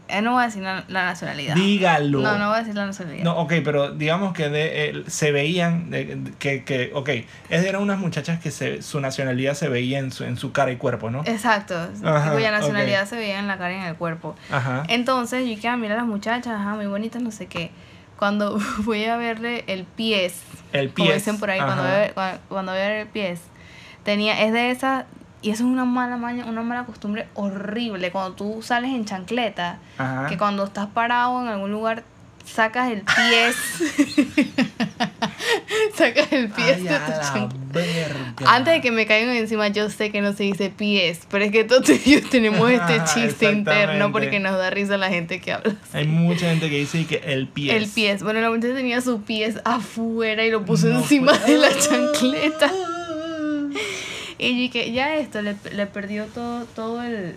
Eh, 0.10 0.22
no 0.22 0.34
voy 0.34 0.44
a 0.44 0.46
decir 0.48 0.64
la, 0.64 0.84
la 0.88 1.06
nacionalidad. 1.06 1.56
Dígalo. 1.56 2.22
No, 2.22 2.38
no 2.38 2.48
voy 2.50 2.56
a 2.56 2.60
decir 2.60 2.76
la 2.76 2.86
nacionalidad. 2.86 3.24
No, 3.24 3.38
ok, 3.38 3.54
pero 3.64 3.92
digamos 3.92 4.34
que 4.34 4.50
de, 4.50 4.90
eh, 4.90 5.04
se 5.08 5.32
veían, 5.32 5.90
de- 5.90 6.20
que, 6.40 6.64
que, 6.64 6.92
ok, 6.94 7.10
es- 7.10 7.28
eran 7.66 7.82
unas 7.82 8.00
muchachas 8.00 8.40
que 8.40 8.52
se, 8.52 8.82
su 8.82 9.00
nacionalidad 9.02 9.54
se 9.54 9.70
veía 9.70 10.00
en 10.00 10.12
su, 10.12 10.24
en 10.24 10.38
su 10.38 10.52
cara 10.52 10.72
y 10.72 10.78
cuerpo, 10.78 11.10
¿no? 11.10 11.22
Exacto. 11.26 11.76
Ajá, 12.04 12.32
cuya 12.34 12.52
nacionalidad 12.52 13.06
se 13.08 13.16
veía 13.16 13.40
en 13.40 13.48
la 13.48 13.58
cara 13.58 13.74
y 13.74 13.76
en 13.78 13.84
el 13.84 13.96
cuerpo. 13.96 14.36
Ajá. 14.52 14.84
Entonces 14.88 15.42
yo 15.42 15.48
dije, 15.50 15.68
ah, 15.68 15.78
mira 15.78 15.96
las 15.96 16.06
muchachas, 16.06 16.54
ajá, 16.60 16.76
muy 16.76 16.86
bonitas, 16.88 17.22
no 17.22 17.32
sé 17.32 17.48
qué. 17.48 17.72
Cuando 18.18 18.60
voy 18.80 19.06
a 19.06 19.18
verle 19.18 19.64
el 19.68 19.84
pies, 19.84 20.42
El 20.74 20.92
como 20.94 21.08
pie. 21.08 21.16
dicen 21.16 21.38
por 21.40 21.50
ahí, 21.52 21.60
cuando 21.60 21.84
voy, 21.84 21.92
a 21.92 21.98
ver, 21.98 22.14
cuando, 22.14 22.40
cuando 22.50 22.72
voy 22.72 22.82
a 22.82 22.88
ver 22.88 22.98
el 23.02 23.08
pies, 23.08 23.42
tenía, 24.04 24.42
es 24.44 24.54
de 24.54 24.72
esas, 24.72 25.06
y 25.42 25.52
eso 25.52 25.64
es 25.64 25.70
una 25.70 25.86
mala 25.86 26.18
maña, 26.18 26.46
una 26.46 26.64
mala 26.64 26.86
costumbre 26.86 27.28
horrible, 27.36 28.12
cuando 28.12 28.34
tú 28.34 28.62
sales 28.62 28.92
en 28.92 29.06
chancleta, 29.06 29.78
Ajá. 29.98 30.28
que 30.28 30.38
cuando 30.38 30.64
estás 30.64 30.88
parado 30.88 31.42
en 31.42 31.48
algún 31.48 31.72
lugar, 31.72 32.04
sacas 32.46 32.92
el 32.92 33.02
pies, 33.02 33.56
sacas 35.96 36.32
el 36.32 36.50
pies 36.50 36.78
Ay, 36.78 36.84
de 36.84 36.90
tu 37.00 37.12
chancleta. 37.22 38.56
Antes 38.56 38.74
de 38.76 38.82
que 38.82 38.92
me 38.92 39.06
caigan 39.06 39.36
encima, 39.36 39.68
yo 39.68 39.90
sé 39.90 40.12
que 40.12 40.22
no 40.22 40.34
se 40.34 40.44
dice 40.44 40.70
pies, 40.70 41.22
pero 41.30 41.44
es 41.46 41.52
que 41.52 41.64
todos 41.64 41.90
ellos 42.06 42.30
tenemos 42.30 42.70
este 42.72 43.02
chiste 43.14 43.52
interno 43.52 44.12
porque 44.12 44.40
nos 44.40 44.58
da 44.58 44.70
risa 44.70 44.98
la 44.98 45.10
gente 45.10 45.40
que 45.40 45.54
habla. 45.54 45.76
Hay 45.94 46.08
mucha 46.08 46.50
gente 46.50 46.70
que 46.70 46.78
dice 46.80 47.06
que 47.06 47.18
el 47.26 47.48
pie. 47.48 47.76
El 47.76 47.88
pies. 47.88 48.24
Bueno, 48.24 48.42
la 48.42 48.50
muchacha 48.50 48.74
tenía 48.74 49.02
su 49.02 49.22
pies 49.22 49.60
afuera 49.66 50.46
y 50.46 50.52
lo 50.52 50.64
puso 50.66 50.88
No 50.88 51.00
encima 51.00 51.34
de 51.34 51.58
la 51.58 51.70
chancleta. 51.78 52.72
Y 54.40 54.56
dije, 54.56 54.92
ya 54.92 55.16
esto, 55.16 55.42
le, 55.42 55.56
le 55.72 55.86
perdió 55.88 56.26
todo, 56.26 56.66
todo 56.66 57.02
el... 57.04 57.36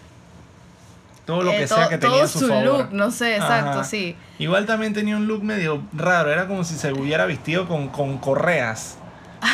Todo 1.25 1.43
lo 1.43 1.53
eh, 1.53 1.59
que 1.59 1.69
sea 1.69 1.89
que 1.89 1.99
tenía 1.99 2.17
todo 2.19 2.29
su, 2.29 2.39
su 2.41 2.49
favor. 2.49 2.65
look, 2.65 2.89
no 2.93 3.11
sé, 3.11 3.37
exacto, 3.37 3.71
Ajá. 3.81 3.85
sí. 3.85 4.17
Igual 4.39 4.67
también 4.67 4.93
tenía 4.95 5.17
un 5.17 5.27
look 5.29 5.45
medio 5.45 5.83
raro, 5.93 6.33
era 6.33 6.47
como 6.49 6.65
si 6.65 6.75
se 6.77 6.93
hubiera 6.93 7.25
vestido 7.27 7.69
con, 7.69 7.89
con 7.89 8.19
correas. 8.19 8.97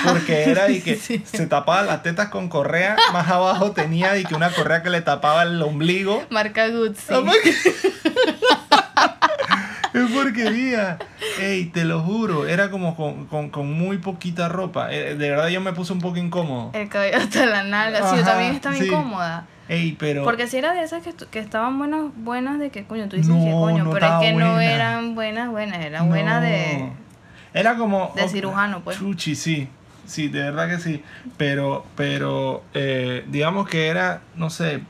Porque 0.05 0.45
era 0.51 0.69
y 0.71 0.81
que 0.81 0.97
Sí. 0.97 1.23
se 1.25 1.47
tapaba 1.47 1.83
las 1.83 2.03
tetas 2.03 2.29
con 2.31 2.49
correa, 2.49 2.97
más 3.13 3.29
abajo 3.29 3.73
tenía 3.73 4.17
y 4.17 4.25
que 4.25 4.35
una 4.35 4.51
correa 4.51 4.83
que 4.83 4.91
le 4.91 5.03
tapaba 5.03 5.43
el 5.43 5.61
ombligo. 5.63 6.25
Marca 6.31 6.69
Gucci. 6.69 7.13
¡Ah, 9.97 10.05
¡Es 10.05 10.11
porquería! 10.11 10.99
Ey, 11.41 11.67
te 11.67 11.85
lo 11.85 12.01
juro, 12.01 12.47
era 12.47 12.71
como 12.71 12.95
con, 12.97 13.27
con, 13.27 13.51
con 13.51 13.73
muy 13.73 13.99
poquita 13.99 14.49
ropa. 14.49 14.93
Eh, 14.93 15.15
De 15.17 15.31
verdad 15.31 15.49
yo 15.49 15.61
me 15.61 15.73
puse 15.73 15.93
un 15.93 16.01
poco 16.01 16.19
incómodo. 16.19 16.71
El 16.75 16.89
cabello 16.89 17.17
hasta 17.19 17.47
la 17.47 17.63
nalga. 17.63 18.11
Sí, 18.11 18.17
yo 18.17 18.25
también 18.25 18.55
estaba 18.55 18.75
sí. 18.77 18.87
incómoda. 18.87 19.47
Ey, 19.69 19.97
pero... 19.99 20.23
Porque 20.23 20.47
si 20.47 20.59
era 20.59 20.75
de 20.75 20.83
esas 20.83 21.03
que, 21.03 21.13
que 21.13 21.39
estaban 21.41 21.79
buenas, 21.79 22.03
buenas 22.17 22.59
de 22.61 22.71
que, 22.71 22.85
coño, 22.85 23.09
tú 23.09 23.17
dices 23.17 23.33
que 23.33 23.51
No, 23.51 23.61
coño, 23.61 23.85
no 23.85 23.91
pero 23.91 24.07
es 24.07 24.13
que 24.21 24.33
no 24.33 24.61
eran 24.61 25.15
buenas, 25.15 25.51
buenas, 25.51 25.85
eran 25.85 26.09
buenas 26.09 26.41
de... 26.43 26.77
No. 26.79 26.95
Era 27.53 27.77
como... 27.77 28.13
de 28.15 28.29
cirujano, 28.29 28.83
pues. 28.85 28.99
Chuchi, 28.99 29.35
sí. 29.35 29.69
Sí, 30.07 30.29
de 30.29 30.41
verdad 30.41 30.69
que 30.69 30.79
sí. 30.79 31.03
Pero, 31.37 31.85
pero, 31.97 32.63
eh, 32.75 33.25
digamos 33.29 33.69
que 33.69 33.89
era, 33.89 34.21
no 34.37 34.51
sé... 34.51 34.83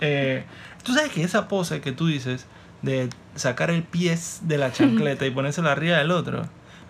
eh, 0.00 0.44
tú 0.82 0.94
sabes 0.94 1.12
que 1.12 1.22
esa 1.22 1.46
pose 1.46 1.80
que 1.80 1.92
tú 1.92 2.08
dices 2.08 2.46
de 2.84 3.08
sacar 3.34 3.70
el 3.70 3.82
pie 3.82 4.16
de 4.42 4.58
la 4.58 4.72
chancleta 4.72 5.26
y 5.26 5.30
ponérselo 5.32 5.68
arriba 5.70 5.98
del 5.98 6.10
otro, 6.10 6.42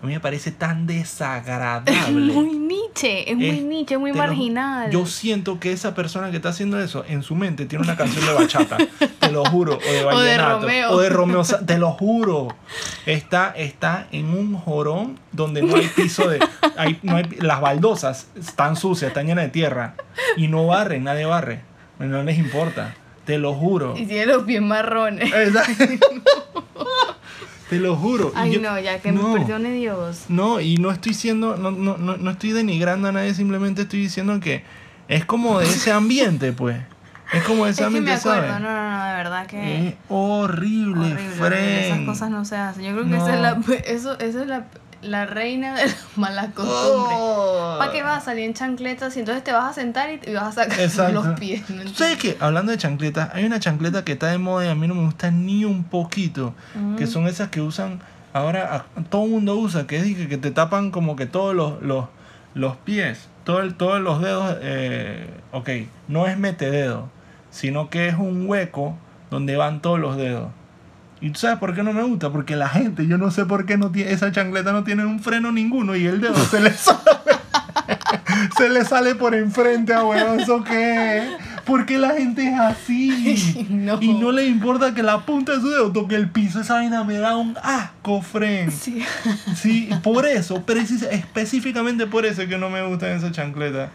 a 0.03 0.05
mí 0.05 0.13
me 0.13 0.19
parece 0.19 0.51
tan 0.51 0.81
Es 0.81 0.87
desagradable. 1.09 1.91
muy 2.33 2.49
niche, 2.59 3.29
es 3.31 3.35
muy 3.35 3.49
Es- 3.49 3.63
niche, 3.63 3.93
es 3.95 3.99
muy 3.99 4.11
te 4.11 4.17
lo- 4.19 4.23
marginal. 4.27 4.91
Yo 4.91 5.05
siento 5.07 5.59
que 5.59 5.71
esa 5.71 5.95
persona 5.95 6.29
que 6.29 6.35
está 6.37 6.49
haciendo 6.49 6.79
eso 6.79 7.03
en 7.07 7.23
su 7.23 7.33
mente 7.35 7.65
tiene 7.65 7.83
una 7.83 7.95
canción 7.95 8.23
de 8.25 8.33
bachata, 8.33 8.77
te 9.19 9.31
lo 9.31 9.43
juro, 9.45 9.77
o 9.77 9.91
de 9.91 10.05
O 10.13 10.19
de 10.19 10.37
Romeo. 10.37 10.91
o 10.91 10.99
de 10.99 11.09
Romeo, 11.09 11.41
te 11.65 11.77
lo 11.79 11.91
juro. 11.93 12.49
Está, 13.07 13.53
está 13.57 14.07
en 14.11 14.27
un 14.27 14.55
jorón 14.55 15.17
donde 15.31 15.63
no 15.63 15.75
hay 15.75 15.87
piso 15.87 16.27
de, 16.29 16.39
hay, 16.77 16.99
no 17.01 17.15
hay, 17.15 17.23
las 17.39 17.59
baldosas 17.61 18.27
están 18.37 18.75
sucias, 18.75 19.09
están 19.09 19.25
llenas 19.27 19.45
de 19.45 19.49
tierra 19.51 19.95
y 20.37 20.47
no 20.49 20.67
barren, 20.67 21.03
nadie 21.05 21.25
barre, 21.25 21.61
no 21.99 22.21
les 22.23 22.37
importa, 22.37 22.93
te 23.25 23.37
lo 23.37 23.53
juro. 23.53 23.95
Y 23.97 24.05
tiene 24.05 24.27
los 24.27 24.43
pies 24.43 24.61
marrones. 24.61 25.29
te 27.69 27.79
lo 27.79 27.95
juro. 27.95 28.31
Ay, 28.35 28.53
yo- 28.53 28.61
no, 28.61 28.79
ya 28.79 28.99
que 28.99 29.11
no. 29.11 29.29
me 29.33 29.39
perdone 29.39 29.71
Dios. 29.73 30.25
No, 30.29 30.59
y 30.59 30.77
no 30.77 30.91
estoy 30.91 31.13
siendo, 31.13 31.57
no, 31.57 31.71
no, 31.71 31.97
no, 31.97 32.17
no 32.17 32.31
estoy 32.31 32.51
denigrando 32.51 33.07
a 33.07 33.11
nadie, 33.11 33.33
simplemente 33.33 33.83
estoy 33.83 34.01
diciendo 34.01 34.39
que 34.39 34.63
es 35.07 35.25
como 35.25 35.59
de 35.59 35.65
ese 35.65 35.91
ambiente, 35.91 36.53
pues. 36.53 36.77
Es 37.33 37.43
como 37.43 37.65
de 37.65 37.71
ese 37.71 37.81
Es 37.81 37.87
que 37.87 37.91
me 37.91 37.97
ambiente, 37.99 38.19
acuerdo, 38.29 38.47
¿sabes? 38.47 38.61
no, 38.61 38.71
no, 38.71 38.97
no, 38.99 39.05
de 39.05 39.13
verdad 39.15 39.47
que... 39.47 39.87
Es 39.89 39.95
horrible, 40.09 41.13
horrible, 41.13 41.87
Esas 41.87 41.99
cosas 42.01 42.29
no 42.29 42.45
se 42.45 42.55
hacen. 42.55 42.83
Yo 42.83 42.91
creo 42.91 43.05
que 43.09 43.17
esa 43.17 43.29
es, 43.33 43.35
No. 43.35 43.41
la, 43.41 43.75
eso, 43.87 44.19
esa 44.19 44.41
es 44.41 44.47
la, 44.47 44.67
la 45.05 45.25
reina 45.25 45.75
de 45.75 45.83
las 45.87 46.05
malas 46.17 46.47
costumbres. 46.53 47.17
Oh. 47.19 47.75
¿Para 47.79 47.91
qué 47.91 48.03
vas 48.03 48.21
a 48.23 48.25
salir 48.25 48.43
en 48.45 48.53
chancletas 48.53 49.15
y 49.15 49.19
entonces 49.19 49.43
te 49.43 49.51
vas 49.51 49.65
a 49.65 49.73
sentar 49.73 50.09
y, 50.09 50.33
vas 50.33 50.43
a 50.57 50.63
sacar 50.63 50.79
Exacto. 50.79 51.13
los 51.23 51.39
pies? 51.39 51.61
¿no 51.61 51.67
¿Tú 51.67 51.73
entiendes? 51.73 51.97
¿Sabes 51.97 52.17
qué? 52.17 52.37
Hablando 52.39 52.71
de 52.71 52.77
chancletas, 52.77 53.29
hay 53.33 53.45
una 53.45 53.59
chancleta 53.59 54.03
que 54.03 54.13
está 54.13 54.27
de 54.27 54.37
moda 54.37 54.65
y 54.65 54.69
a 54.69 54.75
mí 54.75 54.87
no 54.87 54.95
me 54.95 55.05
gusta 55.05 55.31
ni 55.31 55.65
un 55.65 55.83
poquito. 55.83 56.53
Que 56.97 57.07
son 57.07 57.27
esas 57.27 57.49
que 57.49 57.61
usan, 57.61 57.99
ahora 58.33 58.85
a- 58.97 59.03
todo 59.09 59.25
el 59.25 59.31
mundo 59.31 59.55
usa, 59.55 59.87
que 59.87 59.97
es 59.97 60.03
que, 60.15 60.27
que 60.27 60.37
te 60.37 60.51
tapan 60.51 60.91
como 60.91 61.15
que 61.15 61.25
todos 61.25 61.55
los, 61.55 61.81
los, 61.81 62.05
los 62.53 62.75
pies, 62.77 63.27
todo 63.43 63.59
el- 63.61 63.75
todos 63.75 64.01
los 64.01 64.21
dedos. 64.21 64.57
Eh, 64.61 65.29
ok, 65.51 65.69
no 66.07 66.27
es 66.27 66.37
metededo, 66.37 67.09
sino 67.51 67.89
que 67.89 68.07
es 68.07 68.15
un 68.15 68.47
hueco 68.47 68.95
donde 69.31 69.55
van 69.57 69.81
todos 69.81 69.99
los 69.99 70.17
dedos. 70.17 70.49
¿Y 71.21 71.29
tú 71.31 71.39
sabes 71.39 71.59
por 71.59 71.73
qué 71.73 71.83
no 71.83 71.93
me 71.93 72.03
gusta? 72.03 72.29
Porque 72.31 72.55
la 72.55 72.69
gente, 72.69 73.07
yo 73.07 73.17
no 73.17 73.31
sé 73.31 73.45
por 73.45 73.65
qué 73.65 73.77
no 73.77 73.91
tiene, 73.91 74.11
esa 74.11 74.31
chancleta 74.31 74.71
no 74.71 74.83
tiene 74.83 75.05
un 75.05 75.19
freno 75.19 75.51
ninguno 75.51 75.95
y 75.95 76.05
el 76.05 76.21
dedo 76.21 76.35
se 76.45 76.59
le 76.59 76.71
sale. 76.73 76.99
se 78.57 78.69
le 78.69 78.85
sale 78.85 79.15
por 79.15 79.33
enfrente 79.33 79.93
a 79.93 80.03
weón, 80.03 80.39
¿eso 80.39 80.63
qué 80.63 81.17
es? 81.17 81.23
¿Por 81.65 81.85
qué 81.87 81.97
la 81.97 82.11
gente 82.11 82.47
es 82.47 82.59
así? 82.59 83.65
No. 83.75 84.01
Y 84.01 84.13
no 84.13 84.31
le 84.31 84.45
importa 84.45 84.93
que 84.93 85.03
la 85.03 85.25
punta 85.25 85.53
de 85.53 85.61
su 85.61 85.69
dedo 85.69 85.91
toque 85.91 86.15
el 86.15 86.29
piso. 86.29 86.61
Esa 86.61 86.75
vaina 86.75 87.03
me 87.03 87.17
da 87.17 87.35
un 87.35 87.55
asco, 87.61 88.21
friend. 88.21 88.71
Sí. 88.71 89.03
Sí, 89.55 89.89
por 90.03 90.25
eso, 90.25 90.63
específicamente 91.11 92.07
por 92.07 92.25
eso 92.25 92.43
es 92.43 92.49
que 92.49 92.57
no 92.57 92.69
me 92.69 92.85
gustan 92.85 93.11
esas 93.11 93.31
chancletas. 93.31 93.89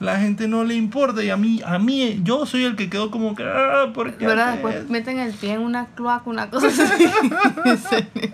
La 0.00 0.18
gente 0.18 0.48
no 0.48 0.64
le 0.64 0.74
importa 0.74 1.22
y 1.22 1.30
a 1.30 1.36
mí, 1.36 1.62
a 1.64 1.78
mí, 1.78 2.20
yo 2.24 2.44
soy 2.44 2.64
el 2.64 2.74
que 2.74 2.90
quedó 2.90 3.10
como 3.10 3.34
que, 3.34 3.44
ah, 3.44 3.92
¿por 3.94 4.14
qué? 4.14 4.26
¿Verdad? 4.26 4.54
Después 4.54 4.88
meten 4.88 5.18
el 5.18 5.32
pie 5.32 5.54
en 5.54 5.60
una 5.60 5.86
cloaca, 5.94 6.28
una 6.28 6.50
cosa 6.50 6.66
así. 6.66 7.08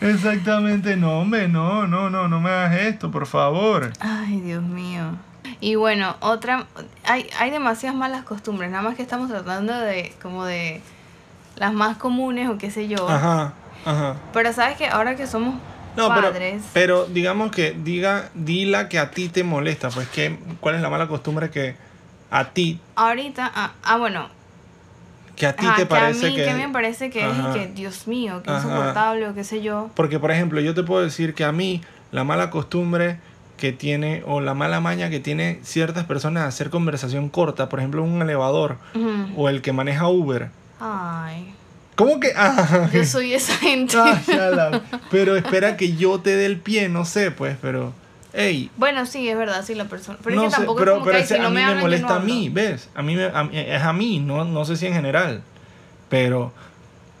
Exactamente, 0.00 0.96
no, 0.96 1.20
hombre, 1.20 1.48
no, 1.48 1.86
no, 1.86 2.10
no, 2.10 2.28
no 2.28 2.40
me 2.40 2.50
hagas 2.50 2.74
esto, 2.82 3.10
por 3.10 3.26
favor. 3.26 3.92
Ay, 4.00 4.40
Dios 4.40 4.62
mío. 4.62 5.16
Y 5.60 5.76
bueno, 5.76 6.16
otra, 6.20 6.66
hay, 7.04 7.28
hay 7.38 7.50
demasiadas 7.50 7.96
malas 7.96 8.24
costumbres, 8.24 8.70
nada 8.70 8.82
más 8.82 8.96
que 8.96 9.02
estamos 9.02 9.28
tratando 9.28 9.72
de, 9.72 10.12
como 10.20 10.44
de 10.44 10.80
las 11.56 11.72
más 11.72 11.96
comunes 11.96 12.48
o 12.48 12.58
qué 12.58 12.70
sé 12.70 12.88
yo. 12.88 13.08
Ajá, 13.08 13.52
ajá. 13.84 14.16
Pero 14.32 14.52
sabes 14.52 14.76
que 14.76 14.88
ahora 14.88 15.14
que 15.14 15.26
somos 15.26 15.54
No, 15.96 16.08
pero, 16.08 16.28
padres, 16.28 16.62
pero 16.72 17.06
digamos 17.06 17.50
que 17.50 17.72
diga, 17.72 18.30
di 18.34 18.64
la 18.64 18.88
que 18.88 18.98
a 18.98 19.10
ti 19.10 19.28
te 19.28 19.44
molesta, 19.44 19.90
pues 19.90 20.08
que, 20.08 20.38
¿cuál 20.60 20.74
es 20.76 20.80
la 20.80 20.88
mala 20.90 21.06
costumbre 21.06 21.50
que 21.50 21.76
a 22.30 22.50
ti, 22.50 22.80
ahorita, 22.96 23.50
ah, 23.54 23.72
ah, 23.84 23.98
bueno, 23.98 24.28
que 25.36 25.46
a 25.46 25.54
ti 25.54 25.66
ajá, 25.66 25.76
te 25.76 25.82
que 25.82 25.86
parece 25.86 26.26
a 26.26 26.30
mí, 26.30 26.36
que... 26.36 26.44
que 26.44 26.54
me 26.54 26.68
parece 26.70 27.10
que 27.10 27.20
es 27.30 27.38
Ajá. 27.38 27.50
y 27.50 27.52
que, 27.52 27.66
Dios 27.68 28.06
mío, 28.06 28.42
que 28.42 28.50
Ajá. 28.50 28.60
insoportable 28.66 29.28
o 29.28 29.34
qué 29.34 29.44
sé 29.44 29.60
yo. 29.62 29.90
Porque, 29.94 30.18
por 30.18 30.30
ejemplo, 30.30 30.60
yo 30.60 30.74
te 30.74 30.82
puedo 30.82 31.02
decir 31.02 31.34
que 31.34 31.44
a 31.44 31.52
mí 31.52 31.82
la 32.10 32.24
mala 32.24 32.48
costumbre 32.50 33.18
que 33.58 33.72
tiene 33.72 34.22
o 34.26 34.40
la 34.40 34.54
mala 34.54 34.80
maña 34.80 35.08
que 35.10 35.20
tiene 35.20 35.60
ciertas 35.62 36.04
personas 36.04 36.42
de 36.42 36.48
hacer 36.48 36.70
conversación 36.70 37.28
corta, 37.28 37.68
por 37.68 37.78
ejemplo, 37.78 38.02
un 38.02 38.20
elevador 38.22 38.78
Ujú. 38.94 39.26
o 39.36 39.48
el 39.48 39.62
que 39.62 39.72
maneja 39.72 40.08
Uber. 40.08 40.48
Ay, 40.80 41.54
¿Cómo 42.04 42.20
que? 42.20 42.32
Ah, 42.36 42.88
yo 42.92 43.04
soy 43.04 43.34
esa 43.34 43.54
gente. 43.56 43.96
ah, 43.98 44.20
la- 44.54 44.82
pero 45.10 45.36
espera 45.36 45.76
que 45.76 45.94
yo 45.96 46.18
te 46.20 46.34
dé 46.36 46.46
el 46.46 46.58
pie, 46.58 46.88
no 46.88 47.04
sé, 47.04 47.30
pues, 47.30 47.56
pero... 47.62 47.92
Ey, 48.34 48.70
Bueno, 48.76 49.04
sí, 49.06 49.28
es 49.28 49.36
verdad, 49.36 49.62
sí, 49.64 49.74
la 49.74 49.84
persona. 49.84 50.18
Pero 50.24 50.34
no 50.36 50.42
es 50.42 50.48
que 50.48 50.50
sé, 50.52 50.56
tampoco 50.56 50.78
pero, 50.78 50.92
es 50.92 50.94
como 51.00 51.04
pero 51.04 51.18
que 51.18 51.26
si 51.26 51.38
no 51.38 51.46
a 51.46 51.50
mí 51.50 51.56
me, 51.62 51.74
molesta 51.74 52.08
no 52.08 52.14
a 52.14 52.18
mí. 52.20 52.48
¿ves? 52.48 52.88
A 52.94 53.02
mí, 53.02 53.14
me- 53.14 53.24
a 53.26 53.48
es 53.52 53.82
a 53.82 53.92
mí, 53.92 54.20
no, 54.20 54.44
no 54.44 54.64
sé 54.64 54.76
si 54.76 54.86
en 54.86 54.94
general. 54.94 55.42
Pero, 56.08 56.52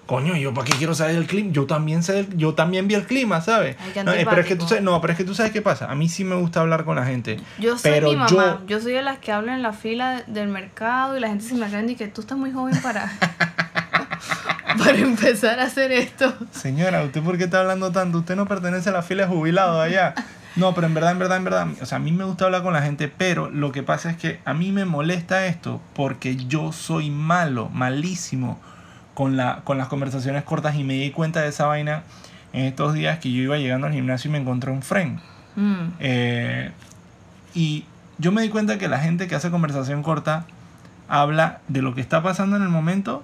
coño, 0.06 0.34
¿yo 0.36 0.54
para 0.54 0.64
qué 0.66 0.72
quiero 0.78 0.94
saber 0.94 1.14
del 1.16 1.26
clima? 1.26 1.50
Yo 1.52 1.66
también 1.66 2.02
sé, 2.02 2.14
del- 2.14 2.36
yo 2.38 2.54
también 2.54 2.88
vi 2.88 2.94
el 2.94 3.04
clima, 3.06 3.40
¿sabes? 3.42 3.76
Ay, 3.80 4.02
No, 4.04 4.12
eh, 4.14 4.26
pero 4.28 4.40
es 4.40 4.46
que 4.46 4.56
tú 4.56 4.66
sabes, 4.66 4.82
no, 4.82 5.00
pero 5.02 5.12
es 5.12 5.18
que 5.18 5.24
tú 5.24 5.34
sabes 5.34 5.52
qué 5.52 5.60
pasa. 5.62 5.90
A 5.90 5.94
mí 5.94 6.08
sí 6.08 6.24
me 6.24 6.34
gusta 6.36 6.60
hablar 6.60 6.84
con 6.86 6.96
la 6.96 7.04
gente. 7.04 7.38
Yo 7.58 7.76
soy 7.78 7.90
pero 7.90 8.08
mi 8.08 8.16
mamá. 8.16 8.30
yo- 8.30 8.66
Yo... 8.66 8.80
soy 8.80 8.92
de 8.92 9.02
las 9.02 9.18
que 9.18 9.32
hablan 9.32 9.56
en 9.56 9.62
la 9.62 9.74
fila 9.74 10.22
del 10.26 10.48
mercado 10.48 11.14
y 11.16 11.20
la 11.20 11.28
gente 11.28 11.44
se 11.44 11.54
me 11.54 11.66
agranda 11.66 11.92
y 11.92 11.96
que 11.96 12.08
tú 12.08 12.22
estás 12.22 12.38
muy 12.38 12.52
joven 12.52 12.80
para, 12.82 13.12
para 14.78 14.98
empezar 14.98 15.60
a 15.60 15.64
hacer 15.64 15.92
esto. 15.92 16.34
Señora, 16.50 17.02
¿usted 17.02 17.22
por 17.22 17.38
qué 17.38 17.44
está 17.44 17.60
hablando 17.60 17.92
tanto? 17.92 18.18
Usted 18.18 18.36
no 18.36 18.46
pertenece 18.46 18.88
a 18.88 18.92
la 18.92 19.02
fila 19.02 19.24
de 19.24 19.28
jubilados 19.28 19.80
allá. 19.80 20.14
No, 20.54 20.74
pero 20.74 20.86
en 20.86 20.94
verdad, 20.94 21.12
en 21.12 21.18
verdad, 21.18 21.36
en 21.38 21.44
verdad, 21.44 21.66
o 21.80 21.86
sea, 21.86 21.96
a 21.96 22.00
mí 22.00 22.12
me 22.12 22.24
gusta 22.24 22.44
hablar 22.44 22.62
con 22.62 22.74
la 22.74 22.82
gente, 22.82 23.08
pero 23.08 23.50
lo 23.50 23.72
que 23.72 23.82
pasa 23.82 24.10
es 24.10 24.16
que 24.16 24.40
a 24.44 24.52
mí 24.52 24.70
me 24.70 24.84
molesta 24.84 25.46
esto 25.46 25.80
porque 25.94 26.36
yo 26.36 26.72
soy 26.72 27.10
malo, 27.10 27.70
malísimo 27.70 28.60
con, 29.14 29.36
la, 29.36 29.60
con 29.64 29.78
las 29.78 29.88
conversaciones 29.88 30.42
cortas 30.44 30.74
y 30.76 30.84
me 30.84 30.94
di 30.94 31.10
cuenta 31.10 31.40
de 31.40 31.48
esa 31.48 31.66
vaina 31.66 32.02
en 32.52 32.66
estos 32.66 32.92
días 32.92 33.18
que 33.18 33.32
yo 33.32 33.42
iba 33.42 33.56
llegando 33.56 33.86
al 33.86 33.94
gimnasio 33.94 34.28
y 34.28 34.32
me 34.32 34.38
encontré 34.38 34.70
un 34.70 34.82
friend. 34.82 35.20
Mm. 35.56 35.86
Eh, 36.00 36.70
y 37.54 37.86
yo 38.18 38.30
me 38.30 38.42
di 38.42 38.50
cuenta 38.50 38.78
que 38.78 38.88
la 38.88 38.98
gente 38.98 39.28
que 39.28 39.34
hace 39.34 39.50
conversación 39.50 40.02
corta 40.02 40.44
habla 41.08 41.60
de 41.68 41.82
lo 41.82 41.94
que 41.94 42.00
está 42.00 42.22
pasando 42.22 42.56
en 42.56 42.62
el 42.62 42.68
momento 42.68 43.22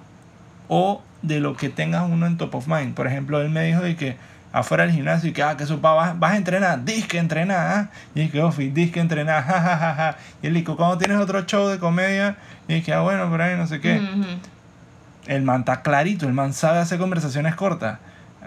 o 0.69 1.01
de 1.21 1.41
lo 1.41 1.57
que 1.57 1.67
tengas 1.67 2.09
uno 2.09 2.25
en 2.25 2.37
top 2.37 2.55
of 2.55 2.67
mind. 2.67 2.93
Por 2.95 3.07
ejemplo, 3.07 3.41
él 3.41 3.49
me 3.49 3.65
dijo 3.65 3.81
de 3.81 3.97
que 3.97 4.15
afuera 4.51 4.85
del 4.85 4.93
gimnasio 4.93 5.29
y 5.29 5.33
que, 5.33 5.43
ah, 5.43 5.57
que 5.57 5.63
eso 5.63 5.81
pa, 5.81 5.93
vas, 5.93 6.17
vas 6.17 6.31
a 6.31 6.37
entrenar, 6.37 6.83
disque 6.85 7.17
entrenar, 7.17 7.59
ah. 7.59 7.89
y 8.15 8.21
dije, 8.21 8.41
Ofi, 8.41 8.69
disque 8.69 8.99
entrenar, 8.99 9.43
jajajaja. 9.43 10.15
Y 10.41 10.47
él 10.47 10.53
dijo, 10.53 10.77
cuando 10.77 10.97
tienes 10.97 11.17
otro 11.17 11.41
show 11.43 11.67
de 11.67 11.77
comedia, 11.79 12.37
y 12.67 12.75
dije, 12.75 12.93
ah, 12.93 13.01
bueno, 13.01 13.29
por 13.29 13.41
ahí 13.41 13.57
no 13.57 13.67
sé 13.67 13.81
qué. 13.81 14.01
El 15.27 15.41
man 15.43 15.61
está 15.61 15.81
clarito, 15.81 16.25
el 16.25 16.33
man 16.33 16.53
sabe 16.53 16.79
hacer 16.79 16.97
conversaciones 16.97 17.55
cortas. 17.55 17.99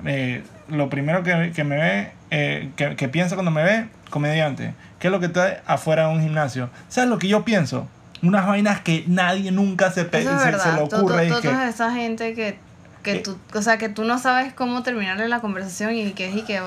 Eh, 0.04 0.42
lo 0.68 0.88
primero 0.88 1.22
que, 1.22 1.52
que 1.54 1.64
me 1.64 1.76
ve, 1.76 2.12
eh, 2.30 2.70
que, 2.76 2.96
que 2.96 3.08
piensa 3.08 3.36
cuando 3.36 3.50
me 3.50 3.62
ve, 3.62 3.86
comediante. 4.10 4.74
¿Qué 4.98 5.08
es 5.08 5.12
lo 5.12 5.20
que 5.20 5.26
está 5.26 5.62
afuera 5.66 6.08
de 6.08 6.14
un 6.14 6.22
gimnasio? 6.22 6.70
¿Sabes 6.88 7.10
lo 7.10 7.18
que 7.18 7.28
yo 7.28 7.44
pienso? 7.44 7.88
Unas 8.22 8.46
vainas 8.46 8.80
que 8.80 9.04
nadie 9.08 9.50
nunca 9.50 9.90
se, 9.90 10.04
pe- 10.04 10.20
Eso 10.20 10.30
es 10.34 10.38
se, 10.40 10.44
verdad. 10.46 10.64
se 10.64 10.72
le 10.76 10.82
ocurre. 10.82 11.28
to- 11.28 11.38
y 11.38 11.42
que- 11.42 11.48
Toda 11.48 11.68
esa 11.68 11.92
gente 11.92 12.34
que, 12.34 12.56
que 13.02 13.12
Eh. 13.16 13.18
tú, 13.18 13.36
o 13.54 13.62
sea, 13.62 13.78
que 13.78 13.88
tú 13.88 14.04
no 14.04 14.18
sabes 14.18 14.52
cómo 14.52 14.82
terminarle 14.84 15.28
la 15.28 15.40
conversación 15.40 15.94
y 15.94 16.12
que, 16.12 16.30
y 16.30 16.42
que, 16.42 16.60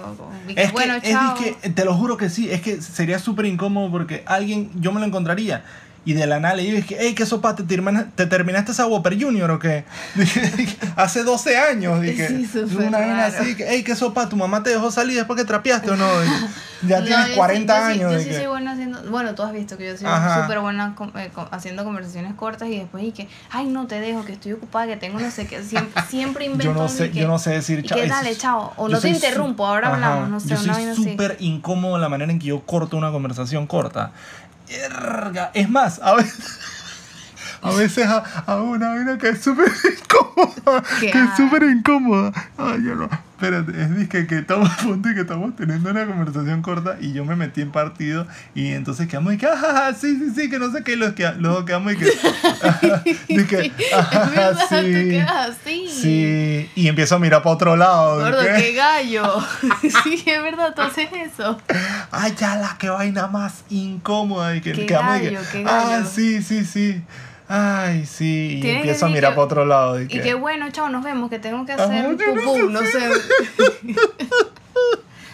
y 0.47 0.53
que, 0.53 0.61
Es 0.61 0.71
bueno, 0.73 0.99
que, 1.01 1.11
chao. 1.11 1.35
es 1.37 1.55
que, 1.55 1.69
te 1.69 1.85
lo 1.85 1.93
juro 1.95 2.17
que 2.17 2.29
sí, 2.29 2.51
es 2.51 2.61
que 2.61 2.81
sería 2.81 3.19
súper 3.19 3.45
incómodo 3.45 3.89
porque 3.89 4.23
alguien, 4.25 4.69
yo 4.75 4.91
me 4.91 4.99
lo 4.99 5.05
encontraría. 5.05 5.63
Y 6.05 6.13
de 6.13 6.27
la 6.27 6.39
nada 6.39 6.53
le 6.55 6.83
que, 6.83 6.97
hey, 6.99 7.15
¿qué 7.15 7.25
sopa? 7.25 7.55
¿Te, 7.55 7.63
te 7.63 8.25
terminaste 8.27 8.71
esa 8.71 8.85
Whopper 8.85 9.19
Junior 9.19 9.49
o 9.49 9.57
qué? 9.59 9.85
Dije, 10.15 10.51
Hace 10.95 11.23
12 11.23 11.57
años, 11.57 11.99
dije. 12.01 12.27
Sí, 12.45 12.59
una 12.77 12.99
raro. 12.99 13.37
así, 13.37 13.55
hey, 13.57 13.83
¿qué 13.83 13.95
sopa? 13.95 14.29
¿Tu 14.29 14.35
mamá 14.35 14.61
te 14.61 14.69
dejó 14.69 14.91
salir 14.91 15.15
después 15.15 15.37
que 15.39 15.45
trapeaste 15.45 15.89
o 15.91 15.95
no? 15.95 16.05
Dije, 16.21 16.33
ya 16.87 16.99
No, 16.99 17.05
tienes 17.05 17.25
yo 17.25 17.31
sí- 17.33 17.37
40 17.37 17.73
yo 17.73 17.85
sí- 17.85 17.91
años. 17.99 18.11
Yo 18.13 18.19
sí, 18.19 18.25
dije. 18.25 18.37
soy 18.37 18.47
buena 18.47 18.71
haciendo. 18.73 19.01
Bueno, 19.09 19.33
tú 19.33 19.41
has 19.41 19.51
visto 19.51 19.77
que 19.77 19.87
yo 19.87 19.97
soy 19.97 20.07
súper 20.41 20.59
buena 20.59 20.95
eh, 21.15 21.31
haciendo 21.51 21.83
conversaciones 21.83 22.35
cortas 22.35 22.69
y 22.69 22.77
después 22.77 23.03
y 23.03 23.11
que, 23.11 23.27
ay, 23.49 23.65
no 23.65 23.87
te 23.87 23.99
dejo, 23.99 24.23
que 24.25 24.33
estoy 24.33 24.53
ocupada, 24.53 24.85
que 24.85 24.97
tengo 24.97 25.19
no 25.19 25.31
sé 25.31 25.47
qué. 25.47 25.63
Siempre, 25.63 26.03
siempre 26.07 26.45
invento 26.45 26.65
yo 26.65 26.73
no 26.73 26.87
sé, 26.87 27.09
que, 27.09 27.21
yo 27.21 27.27
no 27.27 27.39
sé 27.39 27.49
decir 27.49 27.83
chao. 27.83 27.97
que 27.99 28.07
dale, 28.07 28.35
chao. 28.37 28.73
O 28.77 28.89
no 28.89 28.99
te 28.99 29.09
interrumpo, 29.09 29.65
ahora 29.65 29.87
Ajá. 29.87 29.95
hablamos, 29.95 30.29
no 30.29 30.39
sé, 30.39 30.49
Yo 30.49 30.57
soy 30.57 30.95
súper 30.95 31.37
incómodo 31.39 31.97
la 31.97 32.09
manera 32.09 32.31
en 32.31 32.37
que 32.37 32.45
yo 32.47 32.61
corto 32.61 32.95
una 32.95 33.11
conversación 33.11 33.65
corta. 33.65 34.11
Es 35.53 35.69
más, 35.69 35.99
a 36.01 36.15
veces, 36.15 36.59
a 37.61 37.71
veces 37.71 38.07
hago 38.07 38.63
una 38.63 38.89
vaina 38.89 39.17
que 39.17 39.29
es 39.29 39.41
súper 39.41 39.71
incómoda. 39.99 40.83
¿Qué 40.99 41.11
Que 41.11 41.19
es 41.23 41.35
súper 41.37 41.63
incómoda. 41.63 42.31
Ay, 42.57 42.83
yo 42.83 42.95
no. 42.95 43.09
Espérate, 43.35 43.81
es 43.81 43.97
disque 43.97 44.27
que 44.27 44.37
estamos 44.39 44.69
punto 44.81 45.09
y 45.09 45.13
que 45.13 45.21
estamos 45.21 45.53
teniendo 45.57 45.89
una 45.89 46.05
conversación 46.05 46.61
corta 46.61 46.95
y 47.01 47.11
yo 47.11 47.25
me 47.25 47.35
metí 47.35 47.59
en 47.59 47.69
partido 47.69 48.25
y 48.53 48.67
entonces 48.67 49.09
quedamos 49.09 49.33
y 49.33 49.37
que, 49.37 49.45
ah, 49.45 49.91
sí, 49.99 50.17
sí, 50.17 50.31
sí, 50.33 50.49
que 50.49 50.57
no 50.57 50.71
sé 50.71 50.85
qué, 50.85 50.93
y 50.93 50.95
los, 50.95 51.11
que, 51.11 51.29
los 51.37 51.65
quedamos 51.65 51.91
y 51.91 51.97
que, 51.97 52.05
dije, 53.27 53.73
Es 53.77 54.31
verdad, 54.31 54.57
tú 54.69 54.75
sí, 54.77 55.09
quedas 55.09 55.49
así. 55.49 55.89
sí, 55.89 56.69
y 56.75 56.87
empiezo 56.87 57.15
a 57.15 57.19
mirar 57.19 57.43
para 57.43 57.55
otro 57.55 57.75
lado. 57.75 58.19
Gordo, 58.21 58.39
¿qué? 58.41 58.53
qué 58.57 58.73
gallo. 58.73 59.45
sí, 59.81 60.23
es 60.25 60.41
verdad, 60.41 60.73
tú 60.73 60.83
haces 60.83 61.09
eso. 61.11 61.59
Ay, 62.11 62.33
ya 62.39 62.55
la 62.55 62.77
que 62.77 62.87
vaina 62.87 63.27
más 63.27 63.65
incómoda 63.69 64.55
y 64.55 64.61
que 64.61 64.71
Qué 64.71 64.85
quedamos 64.85 65.17
y 65.17 65.21
que, 65.23 65.31
gallo, 65.31 65.47
qué 65.51 65.65
ah, 65.67 65.87
gallo. 65.89 66.07
sí, 66.07 66.41
sí, 66.41 66.63
sí. 66.63 67.03
Ay, 67.47 68.05
sí, 68.07 68.59
y 68.63 68.69
empiezo 68.69 69.05
a 69.05 69.09
mirar 69.09 69.31
que- 69.31 69.35
para 69.35 69.45
otro 69.45 69.65
lado. 69.65 69.99
Y 70.01 70.05
Y 70.05 70.07
que, 70.07 70.21
qué 70.21 70.33
bueno, 70.33 70.69
chao, 70.71 70.89
nos 70.89 71.03
vemos, 71.03 71.29
que 71.29 71.37
tengo 71.39 71.65
que 71.65 71.73
hacer 71.73 72.03
yo 72.17 72.35
no 72.35 72.41
pupú, 72.41 72.55
sé 72.57 72.63
no 72.69 72.79
sé. 72.81 73.09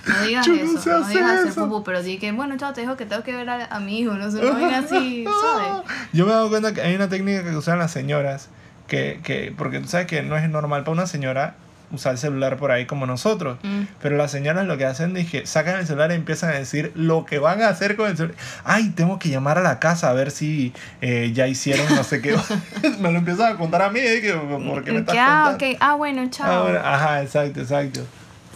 No 0.08 0.22
digas 0.24 0.46
Yo 0.48 0.54
no 0.56 0.62
eso, 0.64 0.78
sé 0.82 0.90
no 0.90 1.08
digas 1.08 1.32
hacer 1.32 1.48
eso. 1.50 1.64
pupú, 1.66 1.84
pero 1.84 2.02
di 2.02 2.18
que, 2.18 2.32
bueno, 2.32 2.58
chao, 2.58 2.74
te 2.74 2.82
dejo 2.82 2.98
que 2.98 3.06
tengo 3.06 3.24
que 3.24 3.36
ver 3.36 3.48
a, 3.50 3.66
a 3.68 3.80
mi 3.80 4.00
hijo, 4.00 4.14
no 4.16 4.32
sé, 4.32 4.42
no 4.42 4.52
así, 4.68 5.26
¿sabes? 5.26 5.92
Yo 6.14 6.26
me 6.26 6.32
he 6.32 6.36
dado 6.36 6.50
cuenta 6.50 6.74
que 6.74 6.82
hay 6.82 6.96
una 6.96 7.08
técnica 7.08 7.44
que 7.44 7.56
usan 7.56 7.78
las 7.78 7.92
señoras, 7.92 8.50
que, 8.88 9.20
que, 9.24 9.54
porque 9.56 9.80
tú 9.80 9.88
sabes 9.88 10.08
que 10.08 10.24
no 10.24 10.36
es 10.38 10.50
normal 10.50 10.82
para 10.84 10.94
una 10.94 11.08
señora 11.08 11.56
usar 11.92 12.14
el 12.14 12.18
celular 12.18 12.58
por 12.58 12.72
ahí 12.72 12.86
como 12.86 13.06
nosotros. 13.06 13.58
Mm. 13.64 13.84
Pero 14.02 14.18
las 14.18 14.32
señoras 14.32 14.66
lo 14.66 14.78
que 14.78 14.86
hacen 14.86 15.18
es 15.18 15.30
que 15.30 15.46
sacan 15.46 15.80
el 15.80 15.88
celular 15.88 16.12
y 16.12 16.16
empiezan 16.16 16.52
a 16.52 16.54
decir 16.54 16.92
lo 16.96 17.26
que 17.26 17.40
van 17.40 17.62
a 17.62 17.70
hacer 17.70 17.96
con 17.96 18.10
el 18.10 18.18
celular. 18.18 18.38
Ay, 18.64 18.90
tengo 18.90 19.20
que 19.20 19.30
llamar 19.30 19.58
a 19.58 19.62
la 19.62 19.80
casa 19.80 20.10
a 20.10 20.14
ver 20.14 20.32
si 20.32 20.74
eh, 21.02 21.32
ya 21.34 21.48
hicieron 21.48 21.88
no 21.96 22.04
sé 22.04 22.22
qué. 22.22 22.36
me 23.00 23.12
lo 23.12 23.20
empiezan 23.20 23.54
a 23.54 23.58
contar 23.58 23.82
a 23.82 23.90
mí. 23.90 24.00
que, 24.00 24.34
¿Por 24.34 24.84
qué 24.84 24.92
me 24.92 25.00
estás 25.00 25.16
ah, 25.20 25.50
contando? 25.52 25.74
ok, 25.74 25.78
ah, 25.80 25.96
bueno, 25.96 26.22
Ah, 26.22 26.30
chao. 26.30 26.64
bueno, 26.64 26.80
ajá, 26.80 27.22
exacto, 27.22 27.62
exacto. 27.62 28.02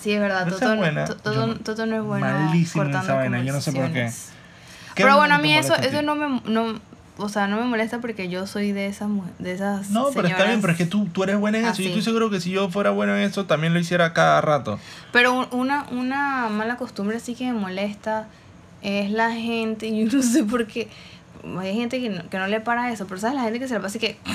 Sí, 0.01 0.13
es 0.13 0.21
verdad, 0.21 0.47
es 0.47 0.53
Toto, 0.53 0.75
buena. 0.75 1.05
Toto, 1.05 1.85
no 1.85 1.95
es 1.95 2.03
bueno 2.03 2.27
malísimo 2.27 2.83
esa 2.83 3.13
vaina, 3.15 3.41
yo 3.41 3.53
no 3.53 3.61
sé 3.61 3.71
por 3.71 3.91
qué. 3.91 4.11
¿Qué 4.93 5.03
Pero 5.03 5.17
bueno, 5.17 5.35
a 5.35 5.37
mí 5.39 5.53
eso, 5.57 5.75
eso 5.75 6.01
no 6.01 6.15
me, 6.15 6.41
no, 6.45 6.79
o 7.17 7.29
sea, 7.29 7.47
no 7.47 7.55
me 7.57 7.63
molesta 7.63 7.99
porque 8.01 8.27
yo 8.29 8.45
soy 8.47 8.71
de 8.73 8.87
esas, 8.87 9.09
de 9.39 9.53
esas 9.53 9.89
No, 9.89 10.09
pero 10.13 10.27
está 10.27 10.45
bien, 10.45 10.59
pero 10.61 10.71
es 10.73 10.77
que 10.77 10.85
tú, 10.85 11.05
tú 11.07 11.23
eres 11.23 11.37
buena 11.37 11.57
en 11.59 11.65
eso. 11.65 11.81
Yo 11.81 11.87
estoy 11.89 12.01
seguro 12.03 12.29
que 12.29 12.39
si 12.41 12.51
yo 12.51 12.69
fuera 12.69 12.91
bueno 12.91 13.15
en 13.15 13.21
eso, 13.23 13.45
también 13.45 13.73
lo 13.73 13.79
hiciera 13.79 14.13
cada 14.13 14.41
rato. 14.41 14.79
Pero 15.11 15.33
un- 15.33 15.47
una, 15.51 15.85
una 15.91 16.49
mala 16.49 16.77
costumbre 16.77 17.17
así 17.17 17.35
que 17.35 17.45
me 17.45 17.53
molesta 17.59 18.27
es 18.81 19.09
la 19.11 19.31
gente, 19.31 19.89
yo 19.97 20.05
no 20.17 20.21
sé 20.23 20.43
por 20.43 20.67
qué, 20.67 20.89
hay 21.59 21.75
gente 21.75 21.99
que 22.01 22.09
no, 22.09 22.29
que 22.29 22.37
no 22.37 22.47
le 22.47 22.59
para 22.59 22.91
eso, 22.91 23.07
pero 23.07 23.19
¿sabes? 23.21 23.35
La 23.37 23.43
gente 23.43 23.59
que 23.59 23.67
se 23.67 23.75
la 23.75 23.79
pasa 23.81 23.97
así 23.97 23.99
que... 23.99 24.17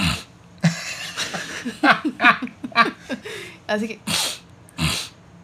así 3.66 3.88
que 3.88 3.98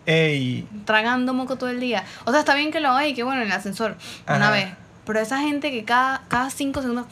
Ey, 0.06 0.68
tragando 0.84 1.34
moco 1.34 1.56
todo 1.56 1.68
el 1.68 1.80
día. 1.80 2.04
O 2.26 2.30
sea, 2.30 2.38
está 2.38 2.54
bien 2.54 2.70
que 2.70 2.78
lo 2.78 2.90
haga 2.90 3.08
y 3.08 3.14
que 3.14 3.24
bueno, 3.24 3.40
en 3.42 3.48
el 3.48 3.52
ascensor, 3.52 3.96
una 4.28 4.52
vez. 4.52 4.68
Pero 5.06 5.20
esa 5.20 5.40
gente 5.40 5.70
que 5.70 5.84
cada, 5.84 6.22
cada 6.28 6.50
cinco 6.50 6.82
segundos... 6.82 7.06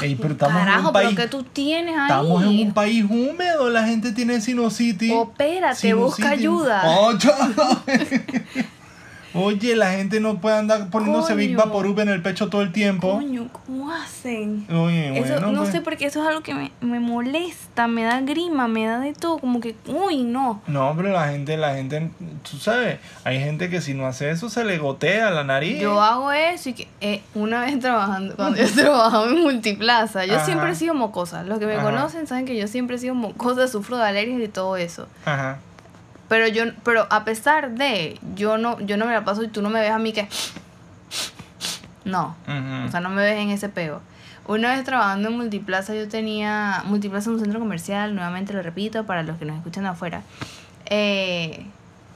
ey, 0.00 0.14
pero 0.14 0.32
estamos 0.32 0.56
en 0.56 0.64
Carajo, 0.66 0.86
un 0.88 0.92
país... 0.92 1.08
pero 1.14 1.22
que 1.22 1.28
tú 1.28 1.42
tienes 1.42 1.96
ahí. 1.96 2.02
Estamos 2.02 2.42
en 2.42 2.48
un 2.48 2.72
país 2.72 3.04
húmedo, 3.04 3.68
la 3.68 3.84
gente 3.86 4.12
tiene 4.12 4.40
sinusitis. 4.40 5.12
Opérate, 5.12 5.94
busca 5.94 6.16
Sinusitis. 6.16 6.30
ayuda. 6.30 6.82
Oh, 6.86 7.12
Oye, 9.34 9.76
la 9.76 9.92
gente 9.92 10.20
no 10.20 10.36
puede 10.40 10.56
andar 10.56 10.90
poniéndose 10.90 11.34
Big. 11.34 11.56
Vaporub 11.56 11.98
en 12.00 12.08
el 12.08 12.22
pecho 12.22 12.48
todo 12.48 12.62
el 12.62 12.72
tiempo. 12.72 13.12
Coño, 13.12 13.48
¿cómo 13.52 13.90
hacen? 13.92 14.66
Oye, 14.70 15.18
Eso, 15.18 15.32
bueno, 15.34 15.52
no 15.52 15.60
pues. 15.60 15.72
sé 15.72 15.80
por 15.80 15.96
qué 15.96 16.06
eso 16.06 16.20
es 16.22 16.28
algo 16.28 16.42
que 16.42 16.54
me, 16.54 16.70
me 16.80 17.00
molesta, 17.00 17.88
me 17.88 18.04
da 18.04 18.20
grima, 18.20 18.68
me 18.68 18.86
da 18.86 18.98
de 19.00 19.12
todo, 19.14 19.38
como 19.38 19.60
que, 19.60 19.74
uy, 19.86 20.22
no. 20.22 20.60
No, 20.66 20.92
pero 20.96 21.10
la 21.10 21.28
gente, 21.28 21.56
la 21.56 21.74
gente, 21.74 22.10
tú 22.50 22.58
sabes, 22.58 22.98
hay 23.24 23.40
gente 23.40 23.70
que 23.70 23.80
si 23.80 23.94
no 23.94 24.06
hace 24.06 24.30
eso 24.30 24.48
se 24.50 24.64
le 24.64 24.78
gotea 24.78 25.30
la 25.30 25.44
nariz. 25.44 25.80
Yo 25.80 26.00
hago 26.02 26.30
eso 26.32 26.68
y 26.70 26.72
que 26.74 26.88
eh, 27.00 27.22
una 27.34 27.62
vez 27.62 27.78
trabajando, 27.80 28.36
cuando 28.36 28.58
yo 28.58 28.70
trabajaba 28.74 29.26
en 29.26 29.40
Multiplaza, 29.42 30.26
yo 30.26 30.36
Ajá. 30.36 30.44
siempre 30.44 30.70
he 30.70 30.74
sido 30.74 30.94
mocosa. 30.94 31.42
Los 31.42 31.58
que 31.58 31.66
me 31.66 31.74
Ajá. 31.74 31.84
conocen 31.84 32.26
saben 32.26 32.44
que 32.44 32.56
yo 32.56 32.66
siempre 32.68 32.96
he 32.96 32.98
sido 32.98 33.14
mocosa, 33.14 33.66
sufro 33.68 33.96
de 33.96 34.04
alergias 34.04 34.40
y 34.42 34.48
todo 34.48 34.76
eso. 34.76 35.06
Ajá. 35.24 35.58
Pero 36.32 36.48
yo, 36.48 36.64
pero 36.82 37.06
a 37.10 37.24
pesar 37.26 37.72
de, 37.72 38.18
yo 38.34 38.56
no, 38.56 38.80
yo 38.80 38.96
no 38.96 39.04
me 39.04 39.12
la 39.12 39.22
paso 39.22 39.42
y 39.42 39.48
tú 39.48 39.60
no 39.60 39.68
me 39.68 39.82
ves 39.82 39.90
a 39.90 39.98
mí 39.98 40.14
que, 40.14 40.26
no. 42.06 42.34
O 42.86 42.90
sea, 42.90 43.00
no 43.00 43.10
me 43.10 43.20
ves 43.22 43.38
en 43.38 43.50
ese 43.50 43.68
peo. 43.68 44.00
Una 44.46 44.74
vez 44.74 44.82
trabajando 44.82 45.28
en 45.28 45.36
Multiplaza, 45.36 45.94
yo 45.94 46.08
tenía. 46.08 46.84
Multiplaza 46.86 47.28
es 47.28 47.36
un 47.36 47.40
centro 47.40 47.60
comercial, 47.60 48.14
nuevamente 48.14 48.54
lo 48.54 48.62
repito, 48.62 49.04
para 49.04 49.22
los 49.22 49.36
que 49.36 49.44
nos 49.44 49.58
escuchan 49.58 49.84
afuera. 49.84 50.22
Eh, 50.86 51.66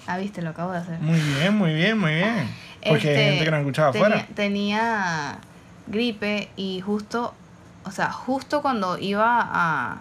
ah, 0.06 0.16
viste, 0.16 0.40
lo 0.40 0.48
acabo 0.48 0.72
de 0.72 0.78
hacer. 0.78 0.98
Muy 0.98 1.20
bien, 1.20 1.54
muy 1.54 1.74
bien, 1.74 1.98
muy 1.98 2.14
bien. 2.14 2.48
Porque 2.88 3.08
hay 3.10 3.14
Este, 3.16 3.24
gente 3.30 3.44
que 3.44 3.50
nos 3.50 3.60
escuchaba 3.60 3.92
tenía, 3.92 4.06
afuera. 4.06 4.26
Tenía 4.34 5.38
gripe 5.88 6.48
y 6.56 6.80
justo, 6.80 7.34
o 7.84 7.90
sea, 7.90 8.10
justo 8.12 8.62
cuando 8.62 8.96
iba 8.96 9.40
a, 9.40 9.98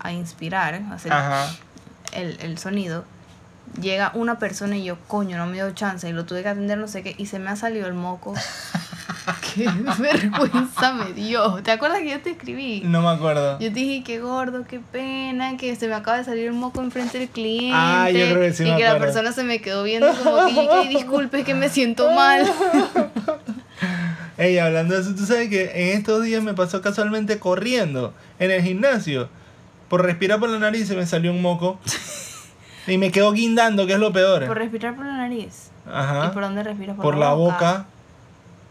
a 0.00 0.12
inspirar, 0.12 0.74
a 0.90 0.94
hacer 0.94 1.12
Ajá. 1.12 1.46
el, 2.14 2.38
el 2.40 2.56
sonido, 2.56 3.04
llega 3.80 4.12
una 4.14 4.38
persona 4.38 4.76
y 4.76 4.84
yo, 4.84 4.96
coño, 5.08 5.36
no 5.36 5.46
me 5.46 5.54
dio 5.54 5.70
chance 5.72 6.08
y 6.08 6.12
lo 6.12 6.24
tuve 6.24 6.42
que 6.42 6.48
atender, 6.48 6.78
no 6.78 6.88
sé 6.88 7.02
qué, 7.02 7.14
y 7.18 7.26
se 7.26 7.38
me 7.38 7.50
ha 7.50 7.56
salido 7.56 7.86
el 7.86 7.94
moco. 7.94 8.34
qué 9.54 9.68
vergüenza 9.98 10.92
me 10.92 11.12
dio. 11.12 11.62
¿Te 11.62 11.70
acuerdas 11.70 12.00
que 12.00 12.10
yo 12.10 12.20
te 12.20 12.30
escribí? 12.30 12.82
No 12.84 13.02
me 13.02 13.08
acuerdo. 13.08 13.58
Yo 13.58 13.68
te 13.68 13.74
dije, 13.74 14.02
qué 14.04 14.20
gordo, 14.20 14.64
qué 14.64 14.80
pena, 14.80 15.56
que 15.56 15.74
se 15.76 15.88
me 15.88 15.94
acaba 15.94 16.18
de 16.18 16.24
salir 16.24 16.46
el 16.46 16.52
moco 16.52 16.82
enfrente 16.82 17.18
del 17.18 17.28
cliente. 17.28 17.72
Ah, 17.74 18.10
yo 18.10 18.26
creo 18.26 18.40
que 18.40 18.52
sí 18.52 18.64
Y 18.64 18.70
me 18.70 18.76
que 18.76 18.84
la 18.84 18.98
persona 18.98 19.32
se 19.32 19.44
me 19.44 19.60
quedó 19.60 19.82
viendo 19.82 20.12
como 20.22 20.46
que, 20.46 20.54
que 20.54 20.88
disculpe, 20.88 21.44
que 21.44 21.54
me 21.54 21.68
siento 21.68 22.10
mal. 22.10 22.46
Ey, 24.36 24.58
hablando 24.58 24.94
de 24.94 25.00
eso, 25.00 25.14
tú 25.14 25.26
sabes 25.26 25.48
que 25.48 25.70
en 25.74 25.96
estos 25.96 26.24
días 26.24 26.42
me 26.42 26.54
pasó 26.54 26.82
casualmente 26.82 27.38
corriendo 27.38 28.12
en 28.38 28.50
el 28.50 28.62
gimnasio. 28.62 29.28
Por 29.88 30.02
respirar 30.02 30.40
por 30.40 30.48
la 30.48 30.58
nariz 30.58 30.88
se 30.88 30.96
me 30.96 31.06
salió 31.06 31.30
un 31.30 31.40
moco. 31.40 31.78
y 32.86 32.98
me 32.98 33.10
quedó 33.10 33.32
guindando, 33.32 33.86
que 33.86 33.94
es 33.94 33.98
lo 33.98 34.12
peor. 34.12 34.46
Por 34.46 34.58
respirar 34.58 34.94
por 34.94 35.06
la 35.06 35.16
nariz. 35.16 35.70
Ajá. 35.90 36.26
¿Y 36.26 36.34
por 36.34 36.42
dónde 36.42 36.62
respiras? 36.62 36.96
Por 36.96 37.16
la 37.16 37.32
boca. 37.32 37.86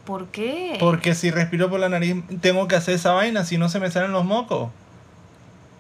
¿Por 0.06 0.28
qué? 0.28 0.78
Porque 0.80 1.16
si 1.16 1.32
respiro 1.32 1.70
por 1.70 1.80
la 1.80 1.90
nariz, 1.90 2.24
tengo 2.42 2.68
que 2.68 2.76
hacer 2.76 2.96
esa 2.96 3.14
vaina, 3.14 3.46
si 3.46 3.58
no 3.58 3.70
se 3.70 3.80
me 3.80 3.90
salen 3.90 4.12
los 4.12 4.26
mocos. 4.26 4.70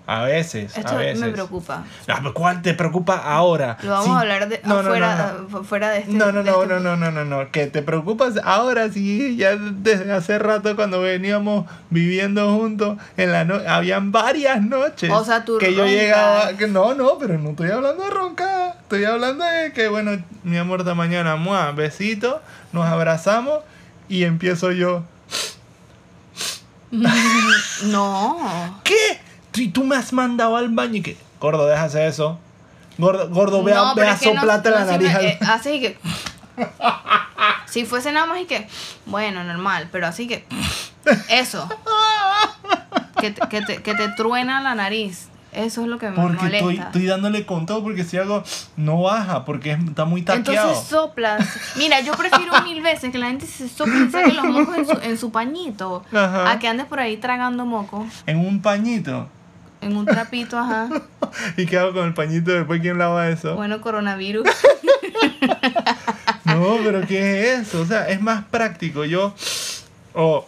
A 0.05 0.23
veces, 0.23 0.77
Esto 0.77 0.95
a 0.95 0.97
veces. 0.97 1.19
me 1.21 1.29
preocupa. 1.29 1.85
Ah, 2.09 2.15
pero 2.19 2.33
¿Cuál 2.33 2.61
te 2.61 2.73
preocupa 2.73 3.15
ahora? 3.17 3.77
Lo 3.83 3.91
vamos 3.91 4.05
Sí. 4.07 4.11
a 4.11 4.19
hablar 4.19 4.49
de, 4.49 4.59
No, 4.65 4.75
no, 4.75 4.81
no, 4.83 4.87
afuera, 4.89 5.35
no. 5.49 5.63
fuera 5.63 5.89
de 5.91 5.99
este. 5.99 6.11
No, 6.11 6.31
no, 6.33 6.43
de 6.43 6.51
no, 6.51 6.63
este- 6.63 6.73
no, 6.73 6.79
no, 6.81 6.95
no, 6.97 7.11
no, 7.11 7.23
no, 7.23 7.51
que 7.51 7.67
te 7.67 7.81
preocupas 7.81 8.33
ahora 8.43 8.89
sí, 8.89 9.37
ya 9.37 9.55
desde 9.55 10.11
hace 10.11 10.39
rato 10.39 10.75
cuando 10.75 10.99
veníamos 10.99 11.67
viviendo 11.89 12.53
juntos, 12.53 12.97
en 13.15 13.31
la 13.31 13.45
no 13.45 13.55
habían 13.65 14.11
varias 14.11 14.61
noches 14.61 15.09
O 15.09 15.23
sea, 15.23 15.45
tú 15.45 15.57
que 15.57 15.73
yo 15.73 15.85
llegaba, 15.85 16.57
que 16.57 16.67
no, 16.67 16.93
no, 16.95 17.17
pero 17.17 17.37
no 17.39 17.51
estoy 17.51 17.71
hablando 17.71 18.03
de 18.03 18.09
roncar, 18.09 18.75
estoy 18.81 19.05
hablando 19.05 19.45
de 19.45 19.71
que, 19.71 19.87
bueno, 19.87 20.11
mi 20.43 20.57
amor 20.57 20.83
de 20.83 20.93
mañana, 20.95 21.37
muah, 21.37 21.71
besito, 21.71 22.41
nos 22.73 22.85
abrazamos 22.87 23.59
y 24.09 24.25
empiezo 24.25 24.73
yo, 24.73 25.05
No. 27.85 28.81
¿qué? 28.83 29.22
Y 29.55 29.69
tú 29.69 29.83
me 29.83 29.95
has 29.95 30.11
mandado 30.13 30.55
al 30.57 30.69
baño 30.69 30.95
y 30.95 31.01
que, 31.01 31.17
gordo, 31.39 31.71
hacer 31.75 32.07
eso, 32.07 32.39
gordo, 32.97 33.29
gordo, 33.29 33.63
ve, 33.63 33.73
No, 33.73 33.93
ve 33.95 34.01
a 34.07 34.15
la 34.15 34.85
nariz 34.85 35.13
al- 35.15 35.25
eh, 35.25 35.39
así 35.47 35.79
que. 35.79 35.97
si 37.67 37.85
fuese 37.85 38.11
nada 38.11 38.25
más 38.25 38.41
y 38.41 38.45
que. 38.45 38.67
Bueno, 39.05 39.43
normal, 39.43 39.89
pero 39.91 40.07
así 40.07 40.27
que. 40.27 40.45
Eso. 41.29 41.67
Que 43.19 43.31
te, 43.31 43.47
que 43.47 43.61
te, 43.61 43.81
que 43.81 43.93
te 43.95 44.09
truena 44.09 44.61
la 44.61 44.75
nariz. 44.75 45.29
Eso 45.51 45.83
es 45.83 45.87
lo 45.87 45.99
que 45.99 46.09
me 46.09 46.15
Porque 46.15 46.35
molesta. 46.45 46.57
estoy, 46.57 46.77
estoy 46.77 47.05
dándole 47.05 47.45
con 47.45 47.67
todo, 47.67 47.83
porque 47.83 48.03
si 48.03 48.17
hago, 48.17 48.43
no 48.75 49.03
baja, 49.03 49.45
porque 49.45 49.71
es- 49.73 49.83
está 49.83 50.03
muy 50.05 50.23
taqueado. 50.23 50.69
Entonces 50.69 50.87
soplas. 50.89 51.47
Mira, 51.77 51.99
yo 51.99 52.13
prefiero 52.13 52.59
mil 52.63 52.81
veces 52.81 53.11
que 53.11 53.19
la 53.19 53.27
gente 53.27 53.45
se 53.45 53.69
sople 53.69 54.05
y 54.05 54.09
saque 54.09 54.33
los 54.33 54.45
mocos 54.45 54.75
en 54.77 54.85
su, 54.87 54.91
en 55.03 55.17
su 55.17 55.31
pañito. 55.31 56.03
Ajá. 56.11 56.49
A 56.51 56.57
que 56.59 56.67
andes 56.67 56.87
por 56.87 56.99
ahí 56.99 57.17
tragando 57.17 57.65
moco. 57.67 58.05
En 58.25 58.39
un 58.39 58.61
pañito. 58.63 59.29
En 59.83 59.95
un 59.97 60.05
trapito, 60.05 60.57
ajá. 60.57 60.89
¿Y 61.57 61.65
qué 61.65 61.77
hago 61.77 61.93
con 61.93 62.05
el 62.07 62.13
pañito 62.13 62.51
después? 62.51 62.81
¿Quién 62.81 62.97
lava 62.97 63.29
eso? 63.29 63.55
Bueno, 63.55 63.81
coronavirus. 63.81 64.47
No, 66.45 66.77
pero 66.83 67.01
¿qué 67.07 67.53
es 67.53 67.59
eso? 67.67 67.81
O 67.81 67.85
sea, 67.85 68.07
es 68.09 68.21
más 68.21 68.43
práctico. 68.45 69.05
Yo, 69.05 69.33
o, 70.13 70.45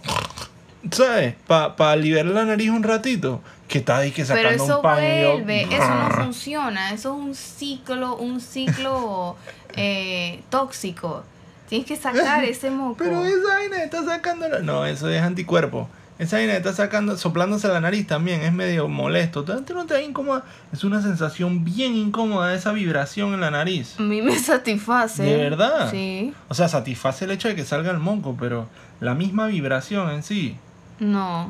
¿sabes? 0.92 1.36
Para 1.48 1.96
liberar 1.96 2.26
la 2.28 2.46
nariz 2.46 2.70
un 2.70 2.84
ratito. 2.84 3.42
Que 3.68 3.80
está 3.80 3.98
ahí 3.98 4.12
que 4.12 4.24
Pero 4.24 4.44
sacando 4.44 4.64
eso 4.64 4.76
un 4.78 4.82
paño. 4.84 5.08
y 5.08 5.22
yo- 5.24 5.32
vuelve, 5.34 5.62
eso 5.64 5.96
no 5.96 6.12
funciona, 6.12 6.92
eso 6.92 7.14
es 7.16 7.20
un 7.26 7.34
ciclo, 7.34 8.16
un 8.18 8.40
ciclo 8.40 9.36
eh, 9.76 10.42
tóxico. 10.52 11.24
Tienes 11.68 11.88
que 11.88 11.96
sacar 11.96 12.44
ese 12.44 12.70
moco. 12.70 12.98
Pero 13.00 13.26
esa 13.26 13.56
vaina 13.56 13.84
está 13.84 14.06
sacando 14.06 14.48
No, 14.62 14.86
eso 14.86 15.10
es 15.10 15.20
anticuerpo. 15.22 15.90
Esa 16.18 16.38
vaina 16.38 16.54
está 16.54 16.72
sacando, 16.72 17.18
soplándose 17.18 17.68
la 17.68 17.82
nariz 17.82 18.08
también 18.08 18.42
es 18.42 18.54
medio 18.54 18.88
molesto. 18.88 19.44
¿Tú 19.44 19.54
no 19.74 19.86
te 19.86 19.94
da 19.94 20.02
incómoda? 20.02 20.46
Es 20.72 20.86
una 20.86 21.02
sensación 21.02 21.66
bien 21.66 21.94
incómoda 21.96 22.54
esa 22.54 22.72
vibración 22.72 23.34
en 23.34 23.42
la 23.42 23.52
nariz. 23.52 23.96
A 24.00 24.04
mí 24.04 24.22
me 24.22 24.40
satisface. 24.40 25.24
¿De 25.24 25.36
verdad? 25.36 25.92
Sí. 25.92 26.34
O 26.48 26.54
sea, 26.54 26.70
satisface 26.70 27.26
el 27.26 27.32
hecho 27.32 27.50
de 27.50 27.56
que 27.56 27.66
salga 27.66 27.92
el 27.92 28.00
monco, 28.00 28.38
pero 28.40 28.70
la 29.02 29.14
misma 29.14 29.48
vibración 29.48 30.10
en 30.10 30.24
sí. 30.24 30.56
No. 31.00 31.50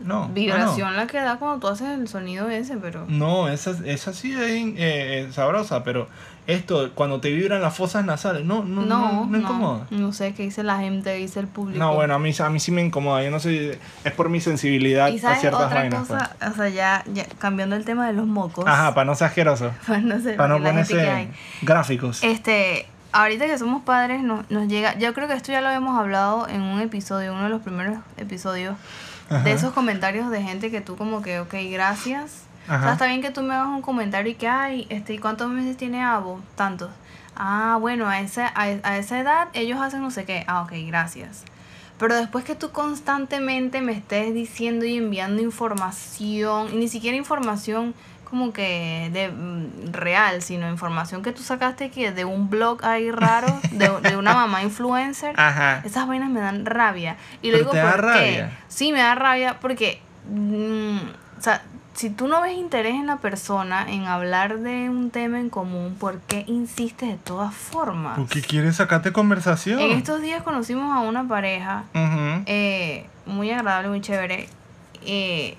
No. 0.00 0.24
ah, 0.24 0.30
Vibración 0.32 0.96
la 0.96 1.06
que 1.06 1.18
da 1.18 1.36
cuando 1.36 1.60
tú 1.60 1.68
haces 1.72 1.88
el 1.90 2.08
sonido 2.08 2.48
ese, 2.48 2.78
pero. 2.78 3.04
No, 3.06 3.48
esa, 3.48 3.76
esa 3.84 4.12
sí 4.12 4.32
es 4.32 4.40
eh, 4.40 4.74
eh, 4.76 5.28
sabrosa, 5.30 5.84
pero 5.84 6.08
esto, 6.50 6.90
cuando 6.94 7.20
te 7.20 7.30
vibran 7.30 7.62
las 7.62 7.76
fosas 7.76 8.04
nasales, 8.04 8.44
no, 8.44 8.64
no, 8.64 8.82
no, 8.82 8.86
No, 8.86 9.26
no, 9.26 9.38
incomoda. 9.38 9.86
No 9.90 10.12
sé 10.12 10.34
qué 10.34 10.42
dice 10.44 10.62
la 10.62 10.78
gente, 10.78 11.14
dice 11.14 11.40
el 11.40 11.46
público. 11.46 11.78
No, 11.78 11.94
bueno, 11.94 12.14
a 12.14 12.18
mí, 12.18 12.32
a 12.38 12.50
mí 12.50 12.60
sí 12.60 12.70
me 12.72 12.82
incomoda. 12.82 13.22
Yo 13.22 13.30
no 13.30 13.40
sé, 13.40 13.78
es 14.04 14.12
por 14.12 14.28
mi 14.28 14.40
sensibilidad 14.40 15.08
Y 15.08 15.18
a 15.18 15.20
sabes 15.20 15.40
ciertas 15.40 15.62
otra 15.62 15.80
vainas. 15.80 16.06
pues. 16.08 16.22
cosa, 16.22 16.50
o 16.50 16.54
sea, 16.54 16.68
ya, 16.68 17.04
ya 17.12 17.26
cambiando 17.38 17.76
el 17.76 17.84
tema 17.84 18.06
de 18.06 18.12
los 18.12 18.26
mocos. 18.26 18.66
Ajá, 18.66 18.94
para 18.94 19.04
no 19.04 19.14
ser 19.14 19.28
asqueroso. 19.28 19.70
Para 19.86 20.00
no 20.00 20.20
ser 20.20 20.36
Para 20.36 20.58
no 20.58 20.64
ponerse 20.64 21.28
gráficos. 21.62 22.22
Este, 22.22 22.86
ahorita 23.12 23.46
que 23.46 23.58
somos 23.58 23.82
padres 23.82 24.22
nos, 24.22 24.50
nos 24.50 24.68
llega, 24.68 24.96
yo 24.98 25.12
creo 25.14 25.28
que 25.28 25.34
esto 25.34 25.52
ya 25.52 25.60
lo 25.60 25.68
habíamos 25.68 25.98
hablado 25.98 26.48
en 26.48 26.62
un 26.62 26.80
episodio, 26.80 27.32
uno 27.32 27.44
de 27.44 27.48
los 27.50 27.62
primeros 27.62 27.98
episodios, 28.16 28.76
Ajá. 29.28 29.42
de 29.42 29.52
esos 29.52 29.72
comentarios 29.72 30.30
de 30.30 30.42
gente 30.42 30.70
que 30.70 30.80
tú 30.80 30.96
como 30.96 31.22
que, 31.22 31.40
ok, 31.40 31.54
gracias. 31.70 32.44
O 32.64 32.66
sea, 32.66 32.76
Ajá. 32.76 32.92
está 32.92 33.06
bien 33.06 33.22
que 33.22 33.30
tú 33.30 33.42
me 33.42 33.54
hagas 33.54 33.68
un 33.68 33.82
comentario 33.82 34.30
y 34.30 34.34
que, 34.34 34.48
ay, 34.48 34.86
este, 34.90 35.14
¿y 35.14 35.18
cuántos 35.18 35.48
meses 35.50 35.76
tiene 35.76 36.02
Abo? 36.02 36.40
Tantos. 36.56 36.90
Ah, 37.36 37.78
bueno, 37.80 38.06
a 38.08 38.20
esa, 38.20 38.46
a, 38.48 38.62
a 38.82 38.98
esa 38.98 39.18
edad 39.18 39.48
ellos 39.54 39.80
hacen 39.80 40.02
no 40.02 40.10
sé 40.10 40.24
qué. 40.24 40.44
Ah, 40.46 40.62
ok, 40.62 40.72
gracias. 40.86 41.44
Pero 41.98 42.14
después 42.14 42.44
que 42.44 42.54
tú 42.54 42.70
constantemente 42.70 43.80
me 43.82 43.92
estés 43.92 44.32
diciendo 44.34 44.84
y 44.86 44.96
enviando 44.96 45.42
información, 45.42 46.68
y 46.72 46.76
ni 46.76 46.88
siquiera 46.88 47.16
información 47.16 47.94
como 48.24 48.52
que 48.52 49.10
de 49.12 49.28
mm, 49.28 49.92
real, 49.92 50.40
sino 50.40 50.70
información 50.70 51.22
que 51.22 51.32
tú 51.32 51.42
sacaste 51.42 51.90
que 51.90 52.12
de 52.12 52.24
un 52.24 52.48
blog 52.48 52.84
ahí 52.84 53.10
raro, 53.10 53.48
de, 53.72 53.90
de 54.08 54.16
una 54.16 54.34
mamá 54.34 54.62
influencer, 54.62 55.34
Ajá. 55.38 55.82
esas 55.84 56.06
vainas 56.06 56.30
me 56.30 56.40
dan 56.40 56.64
rabia. 56.64 57.16
Y 57.42 57.50
digo 57.50 57.70
te 57.72 57.78
da 57.78 57.90
porque 57.92 58.06
rabia. 58.06 58.58
sí 58.68 58.92
me 58.92 59.00
da 59.00 59.14
rabia 59.16 59.58
porque 59.60 60.00
mm, 60.30 60.98
o 61.38 61.42
sea, 61.42 61.62
si 62.00 62.08
tú 62.08 62.28
no 62.28 62.40
ves 62.40 62.56
interés 62.56 62.94
en 62.94 63.06
la 63.06 63.18
persona 63.18 63.84
en 63.86 64.06
hablar 64.06 64.60
de 64.60 64.88
un 64.88 65.10
tema 65.10 65.38
en 65.38 65.50
común, 65.50 65.96
¿por 66.00 66.18
qué 66.20 66.44
insistes 66.46 67.10
de 67.10 67.18
todas 67.18 67.54
formas? 67.54 68.16
Porque 68.16 68.40
quieres 68.40 68.76
sacarte 68.76 69.12
conversación. 69.12 69.78
En 69.80 69.90
estos 69.90 70.22
días 70.22 70.42
conocimos 70.42 70.96
a 70.96 71.00
una 71.00 71.28
pareja 71.28 71.84
eh, 72.46 73.04
muy 73.26 73.50
agradable, 73.50 73.90
muy 73.90 74.00
chévere 74.00 74.48
eh, 75.04 75.58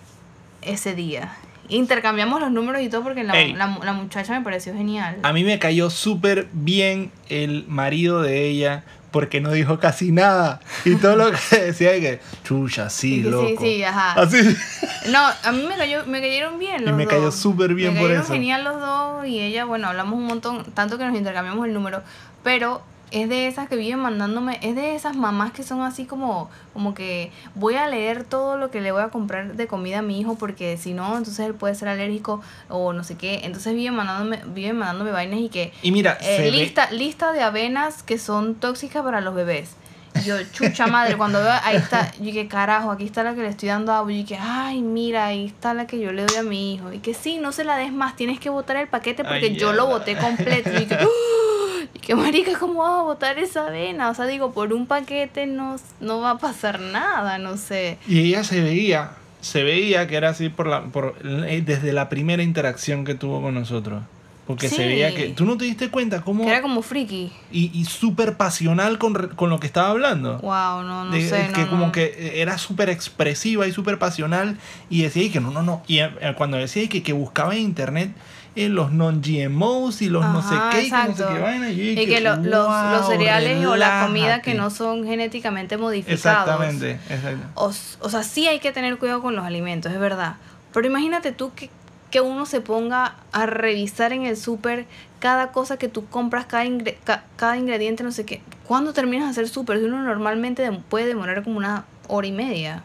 ese 0.64 0.96
día. 0.96 1.32
Intercambiamos 1.70 2.42
los 2.42 2.50
números 2.50 2.82
y 2.82 2.90
todo 2.90 3.04
porque 3.04 3.24
la, 3.24 3.36
la, 3.36 3.78
la 3.84 3.94
muchacha 3.94 4.34
me 4.34 4.44
pareció 4.44 4.74
genial. 4.74 5.20
A 5.22 5.34
mí 5.34 5.44
me 5.44 5.60
cayó 5.60 5.92
súper 5.92 6.48
bien 6.54 7.12
el 7.30 7.68
marido 7.68 8.24
de 8.24 8.48
ella 8.48 8.84
porque 9.12 9.42
no 9.42 9.52
dijo 9.52 9.80
casi 9.80 10.12
nada. 10.12 10.60
Y 10.86 10.96
todo 10.96 11.16
lo 11.16 11.32
que 11.32 11.58
decía 11.66 11.94
es 11.94 12.02
que, 12.02 12.20
chucha, 12.44 12.90
sí, 12.90 13.18
Sí, 13.18 13.24
sí, 13.24 13.30
loco. 13.30 13.62
sí, 13.62 13.84
ajá. 13.84 14.14
Así. 14.14 14.58
No, 15.12 15.20
a 15.44 15.52
mí 15.52 15.64
me, 15.68 15.76
cayó, 15.78 16.06
me 16.06 16.22
cayeron 16.22 16.58
bien 16.60 16.82
Y 16.82 16.86
los 16.86 16.96
me 16.96 17.04
dos. 17.06 17.14
cayó 17.14 17.32
súper 17.32 17.74
bien 17.74 17.94
me 17.94 18.00
por 18.00 18.08
cayeron 18.10 18.24
eso. 18.26 18.34
genial 18.34 18.64
los 18.64 18.80
dos 18.80 19.28
y 19.28 19.40
ella, 19.40 19.66
bueno, 19.66 19.88
hablamos 19.88 20.16
un 20.16 20.26
montón, 20.26 20.64
tanto 20.74 20.98
que 20.98 21.06
nos 21.06 21.16
intercambiamos 21.16 21.66
el 21.68 21.74
número, 21.74 22.02
pero 22.44 22.82
es 23.12 23.28
de 23.30 23.48
esas 23.48 23.68
que 23.68 23.76
viven 23.76 24.00
mandándome, 24.00 24.58
es 24.62 24.76
de 24.76 24.96
esas 24.96 25.16
mamás 25.16 25.52
que 25.52 25.64
son 25.64 25.82
así 25.82 26.06
como, 26.06 26.50
como 26.74 26.94
que 26.94 27.32
voy 27.56 27.76
a 27.76 27.88
leer 27.88 28.24
todo 28.24 28.58
lo 28.58 28.72
que 28.72 28.80
le 28.82 28.92
voy 28.92 29.02
a 29.04 29.10
comprar 29.10 29.54
de 29.56 29.68
comida 29.68 30.00
a 30.00 30.02
mi 30.02 30.20
hijo 30.20 30.36
porque 30.36 30.78
si 30.78 30.94
no, 30.94 31.18
entonces 31.18 31.46
él 31.46 31.54
puede 31.54 31.76
ser 31.76 31.90
alérgico 31.90 32.42
o 32.70 32.94
no 32.94 33.04
sé 33.04 33.18
qué, 33.18 33.42
entonces 33.44 33.74
viven 33.76 33.96
mandándome, 33.96 34.42
viven 34.54 34.78
mandándome 34.78 35.12
vainas 35.12 35.40
y 35.42 35.50
que 35.50 35.74
Y 35.82 35.92
mira, 35.92 36.18
eh, 36.22 36.38
ve- 36.40 36.52
lista, 36.52 36.90
lista 36.92 37.32
de 37.34 37.42
avenas 37.42 38.02
que 38.04 38.18
son 38.18 38.56
tóxicas 38.56 39.04
para 39.04 39.20
los 39.22 39.36
bebés. 39.36 39.76
Yo, 40.26 40.36
chucha 40.52 40.88
madre, 40.88 41.16
cuando 41.16 41.40
veo, 41.42 41.54
ahí 41.64 41.78
está, 41.78 42.12
yo 42.18 42.26
dije, 42.26 42.48
carajo, 42.50 42.92
aquí 42.92 43.06
está 43.06 43.24
la 43.24 43.34
que 43.34 43.42
le 43.42 43.48
estoy 43.48 43.70
dando 43.70 43.94
a 43.94 44.00
Abu. 44.00 44.10
Y 44.10 44.26
que, 44.26 44.36
ay, 44.38 44.82
mira, 44.82 45.28
ahí 45.28 45.46
está 45.46 45.74
la 45.74 45.88
que 45.88 46.00
yo 46.00 46.12
le 46.12 46.26
doy 46.26 46.36
a 46.36 46.44
mi 46.44 46.74
hijo. 46.74 46.92
Y 46.92 47.00
que 47.00 47.14
sí, 47.14 47.38
no 47.38 47.54
se 47.54 47.64
la 47.64 47.78
des 47.78 47.94
más, 47.94 48.18
tienes 48.18 48.38
que 48.38 48.50
botar 48.50 48.76
el 48.76 48.90
paquete 48.90 49.24
porque 49.24 49.46
Ay, 49.46 49.56
yo 49.56 49.72
lo 49.72 49.88
boté 49.88 50.18
completo. 50.18 50.70
Y 50.78 50.86
que, 50.86 50.96
¡ah! 50.96 51.08
que, 52.16 52.22
marica, 52.22 52.60
¿cómo 52.60 52.80
vas 52.82 53.00
a 53.00 53.02
botar 53.04 53.40
esa 53.40 53.68
avena? 53.68 54.10
O 54.10 54.14
sea, 54.16 54.26
digo, 54.28 54.52
por 54.54 54.74
un 54.74 54.86
paquete 54.86 55.46
no, 55.46 55.78
no 56.00 56.20
va 56.20 56.32
a 56.32 56.38
pasar 56.38 56.80
nada, 56.80 57.38
no 57.38 57.58
sé. 57.58 57.98
Y 58.08 58.20
ella 58.20 58.44
se 58.44 58.62
veía, 58.62 59.12
se 59.40 59.64
veía 59.64 60.08
que 60.08 60.16
era 60.18 60.30
así 60.30 60.50
por 60.50 60.68
la, 60.68 60.84
por, 60.84 61.16
eh, 61.24 61.62
desde 61.66 61.94
la 61.94 62.10
primera 62.10 62.44
interacción 62.44 63.06
que 63.06 63.16
tuvo 63.16 63.42
con 63.42 63.54
nosotros. 63.54 64.04
Porque 64.48 64.68
se 64.68 64.86
veía 64.86 65.16
que. 65.16 65.30
¿Tú 65.30 65.46
no 65.46 65.56
te 65.56 65.64
diste 65.64 65.90
cuenta 65.90 66.24
cómo.? 66.24 66.44
Que 66.44 66.50
era 66.50 66.62
como 66.62 66.82
friki. 66.82 67.32
Y, 67.52 67.72
y 67.74 67.86
súper 67.86 68.36
pasional 68.36 68.98
con, 68.98 69.30
con 69.36 69.50
lo 69.50 69.60
que 69.62 69.68
estaba 69.68 69.90
hablando. 69.92 70.40
Wow, 70.40 70.84
no, 70.84 71.06
no 71.06 71.12
De- 71.12 71.30
sé. 71.30 71.48
que 71.54 71.62
no, 71.62 71.70
como 71.70 71.86
no. 71.86 71.92
que 71.94 72.34
era 72.42 72.58
súper 72.58 72.90
expresiva 72.90 73.66
y 73.68 73.72
súper 73.72 73.98
pasional. 73.98 74.58
Y 74.90 75.04
decía 75.04 75.24
y 75.24 75.30
que 75.30 75.40
no, 75.40 75.52
no, 75.52 75.62
no. 75.64 75.84
Y 75.88 76.00
eh, 76.00 76.10
cuando 76.38 76.58
decía 76.58 76.84
y 76.84 76.88
que, 76.90 77.02
que 77.02 77.14
buscaba 77.14 77.56
en 77.56 77.62
internet 77.62 78.12
eh, 78.56 78.68
los 78.70 78.92
non-GMOs 78.92 80.02
y 80.02 80.10
los 80.10 80.24
no 80.26 80.42
sé 80.42 80.56
qué, 80.72 80.84
y 80.84 80.90
que 80.90 80.96
no 80.98 81.16
sé 81.16 81.24
qué 81.34 81.40
vaina. 81.40 81.70
Y, 81.70 81.90
Y 81.92 82.06
que 82.06 82.20
lo- 82.22 82.36
los, 82.36 82.46
los 82.46 82.68
"Wow, 83.02 83.10
cereales 83.10 83.66
o 83.66 83.76
la 83.78 84.04
comida 84.06 84.42
que 84.42 84.52
relájate". 84.52 84.54
no 84.56 84.70
son 84.70 85.06
genéticamente 85.06 85.78
modificados. 85.78 86.20
Exactamente, 86.20 86.92
exacto. 87.10 87.48
O, 87.56 87.72
o 88.06 88.10
sea, 88.10 88.24
sí 88.24 88.48
hay 88.48 88.60
que 88.60 88.72
tener 88.72 88.98
cuidado 88.98 89.22
con 89.22 89.36
los 89.36 89.46
alimentos, 89.46 89.92
es 89.92 90.00
verdad. 90.00 90.36
Pero 90.74 90.88
imagínate 90.88 91.32
tú 91.32 91.54
que, 91.56 91.70
que 92.10 92.20
uno 92.22 92.46
se 92.46 92.60
ponga 92.62 93.16
a 93.32 93.46
revisar 93.46 94.12
en 94.12 94.26
el 94.26 94.36
súper 94.36 94.86
cada 95.20 95.52
cosa 95.52 95.78
que 95.78 95.88
tú 95.88 96.06
compras, 96.08 96.46
cada, 96.46 96.66
ingre- 96.66 96.98
ca- 97.06 97.24
cada 97.38 97.58
ingrediente, 97.58 98.04
no 98.04 98.12
sé 98.12 98.26
qué. 98.26 98.42
¿Cuándo 98.68 98.92
terminas 98.92 99.28
de 99.28 99.32
hacer 99.32 99.48
súper? 99.50 99.78
Uno 99.78 100.02
normalmente 100.04 100.70
puede 100.90 101.06
demorar 101.06 101.44
como 101.44 101.58
una 101.58 101.86
hora 102.08 102.28
y 102.28 102.32
media. 102.32 102.84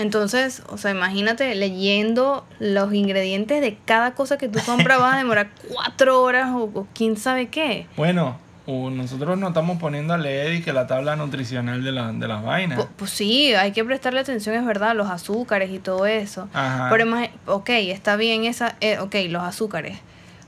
Entonces, 0.00 0.62
o 0.68 0.78
sea, 0.78 0.90
imagínate 0.92 1.54
leyendo 1.54 2.46
los 2.58 2.92
ingredientes 2.94 3.60
de 3.60 3.76
cada 3.84 4.14
cosa 4.14 4.38
que 4.38 4.48
tú 4.48 4.58
compras, 4.64 4.98
vas 4.98 5.14
a 5.14 5.18
demorar 5.18 5.50
cuatro 5.72 6.22
horas 6.22 6.48
o, 6.50 6.64
o 6.74 6.86
quién 6.94 7.16
sabe 7.16 7.48
qué. 7.48 7.86
Bueno, 7.96 8.38
uh, 8.66 8.88
nosotros 8.90 9.38
nos 9.38 9.48
estamos 9.50 9.78
poniendo 9.78 10.14
a 10.14 10.18
leer 10.18 10.54
y 10.54 10.62
que 10.62 10.72
la 10.72 10.86
tabla 10.86 11.16
nutricional 11.16 11.84
de, 11.84 11.92
la, 11.92 12.12
de 12.12 12.26
las 12.28 12.42
vainas. 12.42 12.78
Pu- 12.78 12.88
Pues, 12.96 13.10
sí, 13.10 13.52
hay 13.54 13.72
que 13.72 13.84
prestarle 13.84 14.20
atención, 14.20 14.54
es 14.54 14.64
verdad, 14.64 14.94
los 14.96 15.10
azúcares 15.10 15.70
y 15.70 15.78
todo 15.78 16.06
eso. 16.06 16.48
Ajá. 16.54 16.88
Pero 16.90 17.06
ok, 17.46 17.68
está 17.70 18.16
bien 18.16 18.44
esa, 18.44 18.76
eh, 18.80 18.98
ok, 19.00 19.14
los 19.28 19.42
azúcares. 19.42 19.98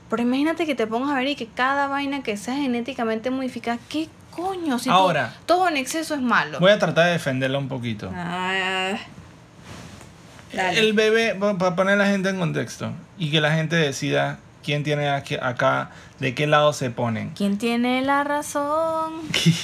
Pero 0.09 0.21
imagínate 0.23 0.65
que 0.65 0.75
te 0.75 0.87
pongas 0.87 1.11
a 1.11 1.15
ver 1.15 1.27
y 1.27 1.35
que 1.35 1.47
cada 1.47 1.87
vaina 1.87 2.23
que 2.23 2.37
sea 2.37 2.55
genéticamente 2.55 3.29
modificada, 3.29 3.77
¿qué 3.89 4.09
coño? 4.31 4.77
Si 4.79 4.89
Ahora. 4.89 5.33
todo 5.45 5.67
en 5.67 5.77
exceso 5.77 6.15
es 6.15 6.21
malo. 6.21 6.59
Voy 6.59 6.71
a 6.71 6.79
tratar 6.79 7.05
de 7.05 7.11
defenderla 7.13 7.57
un 7.59 7.67
poquito. 7.67 8.11
Ah, 8.15 8.93
dale. 10.53 10.79
El 10.79 10.93
bebé, 10.93 11.35
para 11.35 11.75
poner 11.75 11.95
a 11.95 11.97
la 11.97 12.07
gente 12.07 12.29
en 12.29 12.39
contexto 12.39 12.91
y 13.17 13.31
que 13.31 13.41
la 13.41 13.53
gente 13.53 13.75
decida 13.75 14.39
quién 14.63 14.83
tiene 14.83 15.09
aquí- 15.09 15.35
acá, 15.41 15.89
de 16.19 16.33
qué 16.33 16.47
lado 16.47 16.71
se 16.73 16.89
ponen. 16.89 17.31
¿Quién 17.31 17.57
tiene 17.57 18.01
la 18.01 18.23
razón? 18.23 19.13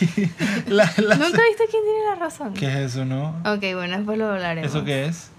La- 0.68 0.92
la- 0.98 1.16
¿Nunca 1.16 1.42
viste 1.48 1.64
quién 1.72 1.84
tiene 1.84 2.06
la 2.10 2.16
razón? 2.16 2.54
¿Qué 2.54 2.68
es 2.68 2.76
eso, 2.92 3.06
no? 3.06 3.30
Ok, 3.46 3.62
bueno, 3.76 3.96
después 3.98 4.18
lo 4.18 4.30
hablaremos. 4.32 4.70
¿Eso 4.70 4.84
qué 4.84 5.06
es? 5.06 5.32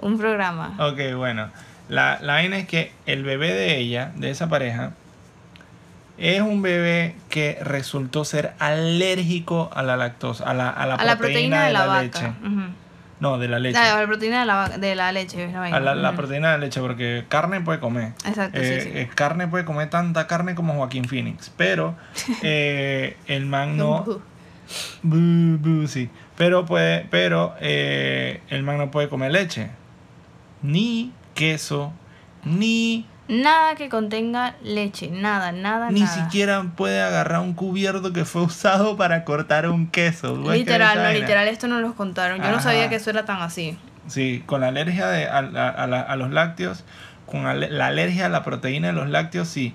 Un 0.00 0.16
programa. 0.18 0.74
Ok, 0.78 1.14
bueno. 1.16 1.50
La, 1.88 2.18
la 2.22 2.34
vaina 2.34 2.56
es 2.58 2.66
que 2.66 2.92
el 3.04 3.24
bebé 3.24 3.52
de 3.52 3.76
ella, 3.78 4.12
de 4.16 4.30
esa 4.30 4.48
pareja, 4.48 4.92
es 6.16 6.40
un 6.40 6.62
bebé 6.62 7.14
que 7.28 7.58
resultó 7.60 8.24
ser 8.24 8.54
alérgico 8.58 9.70
a 9.74 9.82
la 9.82 9.96
lactosa, 9.98 10.44
a 10.44 10.54
la, 10.54 10.70
a 10.70 10.86
la, 10.86 10.94
a 10.94 11.04
la 11.04 11.18
proteína 11.18 11.66
de 11.66 11.72
la, 11.72 11.84
vaca. 11.86 12.02
leche. 12.02 12.32
No, 13.24 13.38
de 13.38 13.48
la 13.48 13.58
leche. 13.58 13.78
Ah, 13.78 13.96
a 13.96 14.00
la 14.02 14.06
proteína 14.06 14.40
de 14.40 14.46
la, 14.46 14.68
de 14.68 14.94
la 14.94 15.10
leche. 15.12 15.46
vaina. 15.46 15.80
La, 15.80 15.94
la 15.94 16.08
Ujú. 16.10 16.16
proteína 16.18 16.52
de 16.52 16.58
la 16.58 16.64
leche, 16.66 16.80
porque 16.80 17.24
carne 17.28 17.60
puede 17.62 17.80
comer. 17.80 18.12
Exacto, 18.26 18.60
Eh, 18.60 18.80
sí. 18.82 18.90
eh, 18.92 19.08
carne 19.14 19.48
puede 19.48 19.64
comer 19.64 19.88
tanta 19.88 20.26
carne 20.26 20.54
como 20.54 20.74
Joaquín 20.74 21.06
Phoenix, 21.06 21.50
pero 21.56 21.94
eh, 22.42 23.16
el 23.26 23.46
man 23.46 23.76
no. 23.78 24.02
Ujú. 24.02 24.22
Bu, 25.02 25.58
bu, 25.58 25.86
sí. 25.88 26.10
Pero 26.36 26.66
puede, 26.66 27.06
pero 27.10 27.54
el 27.60 28.62
man 28.62 28.76
no 28.78 28.90
puede 28.90 29.08
comer 29.08 29.32
leche, 29.32 29.70
ni 30.62 31.12
queso, 31.34 31.92
ni 32.44 33.06
Nada 33.26 33.74
que 33.74 33.88
contenga 33.88 34.54
leche, 34.62 35.08
nada, 35.10 35.50
nada, 35.50 35.90
ni 35.90 36.00
nada. 36.02 36.12
siquiera 36.24 36.62
puede 36.76 37.00
agarrar 37.00 37.40
un 37.40 37.54
cubierto 37.54 38.12
que 38.12 38.24
fue 38.24 38.42
usado 38.42 38.96
para 38.96 39.24
cortar 39.24 39.68
un 39.68 39.86
queso. 39.86 40.34
¿Tú 40.34 40.42
ves 40.44 40.52
que 40.52 40.58
Literal, 40.58 41.02
no, 41.02 41.10
literal, 41.12 41.48
esto 41.48 41.66
no 41.68 41.80
nos 41.80 41.94
contaron. 41.94 42.42
Yo 42.42 42.50
no 42.50 42.60
sabía 42.60 42.88
que 42.88 42.96
eso 42.96 43.10
era 43.10 43.24
tan 43.24 43.40
así. 43.40 43.78
Sí, 44.08 44.42
con 44.44 44.60
la 44.60 44.68
alergia 44.68 45.06
de, 45.08 45.26
a, 45.26 45.38
a- 45.38 45.68
a 45.70 45.86
la- 45.86 46.02
a 46.02 46.16
los 46.16 46.30
lácteos, 46.30 46.84
con 47.24 47.44
la 47.44 47.86
alergia 47.86 48.26
a 48.26 48.28
la 48.28 48.42
proteína 48.44 48.88
de 48.88 48.92
los 48.92 49.08
lácteos, 49.08 49.48
sí. 49.48 49.74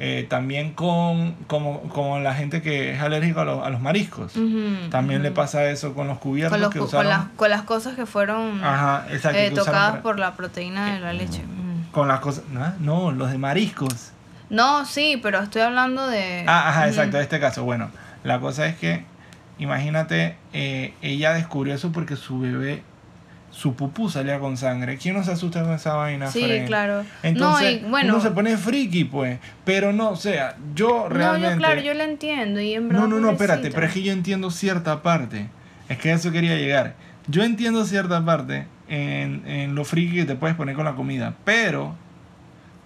Eh, 0.00 0.26
también 0.28 0.74
con 0.74 1.32
como, 1.48 1.82
como 1.88 2.20
la 2.20 2.32
gente 2.34 2.62
que 2.62 2.92
es 2.94 3.00
alérgica 3.00 3.42
a, 3.42 3.44
los- 3.44 3.64
a 3.66 3.70
los 3.70 3.80
mariscos. 3.80 4.32
También 4.90 5.22
le 5.22 5.30
pasa 5.30 5.64
eso 5.70 5.94
con 5.94 6.08
los 6.08 6.18
cubiertos 6.18 6.52
con, 6.54 6.60
los 6.62 6.72
que 6.72 6.80
usaron. 6.80 7.04
con, 7.06 7.10
las, 7.10 7.28
con 7.36 7.50
las 7.50 7.62
cosas 7.62 7.94
que 7.94 8.06
fueron 8.06 8.62
Ajá, 8.64 9.06
exacto. 9.10 9.38
eh, 9.38 9.48
que 9.50 9.54
tocadas 9.54 9.90
para- 9.90 10.02
por 10.02 10.18
la 10.18 10.34
proteína 10.34 10.94
de 10.94 11.00
la 11.00 11.12
leche. 11.12 11.42
Con 11.98 12.06
las 12.06 12.20
cosas. 12.20 12.44
No, 12.52 12.74
no, 12.78 13.10
los 13.10 13.32
de 13.32 13.38
mariscos. 13.38 14.12
No, 14.50 14.84
sí, 14.84 15.18
pero 15.20 15.40
estoy 15.40 15.62
hablando 15.62 16.06
de... 16.06 16.44
Ah, 16.46 16.68
ajá, 16.68 16.86
exacto, 16.86 17.16
en 17.16 17.24
este 17.24 17.40
caso. 17.40 17.64
Bueno, 17.64 17.90
la 18.22 18.38
cosa 18.38 18.66
es 18.68 18.76
que, 18.76 19.02
imagínate, 19.58 20.36
eh, 20.52 20.94
ella 21.02 21.32
descubrió 21.32 21.74
eso 21.74 21.90
porque 21.90 22.14
su 22.14 22.38
bebé, 22.38 22.84
su 23.50 23.74
pupú 23.74 24.08
salía 24.10 24.38
con 24.38 24.56
sangre. 24.56 24.96
¿Quién 24.96 25.16
no 25.16 25.24
se 25.24 25.32
asusta 25.32 25.64
con 25.64 25.72
esa 25.72 25.94
vaina, 25.94 26.28
Sí, 26.28 26.62
claro. 26.68 27.04
Entonces, 27.24 27.82
no, 27.82 27.88
y 27.88 27.90
bueno... 27.90 28.14
uno 28.14 28.22
se 28.22 28.30
pone 28.30 28.56
friki, 28.56 29.02
pues. 29.02 29.40
Pero 29.64 29.92
no, 29.92 30.10
o 30.10 30.16
sea, 30.16 30.54
yo 30.76 31.08
realmente... 31.08 31.48
No, 31.48 31.54
yo 31.54 31.58
claro, 31.58 31.80
yo 31.80 31.94
la 31.94 32.04
entiendo 32.04 32.60
y 32.60 32.74
en 32.74 32.90
verdad... 32.90 33.02
No, 33.02 33.08
no, 33.08 33.18
no, 33.18 33.32
espérate, 33.32 33.72
pero 33.72 33.88
es 33.88 33.92
que 33.92 34.04
yo 34.04 34.12
entiendo 34.12 34.52
cierta 34.52 35.02
parte. 35.02 35.48
Es 35.88 35.98
que 35.98 36.12
a 36.12 36.14
eso 36.14 36.30
quería 36.30 36.54
llegar. 36.54 36.94
Yo 37.26 37.42
entiendo 37.42 37.84
cierta 37.84 38.24
parte 38.24 38.68
en, 38.88 39.42
en 39.46 39.74
lo 39.74 39.84
friki 39.84 40.16
que 40.16 40.24
te 40.24 40.36
puedes 40.36 40.56
poner 40.56 40.74
con 40.74 40.84
la 40.84 40.94
comida, 40.94 41.34
pero 41.44 41.94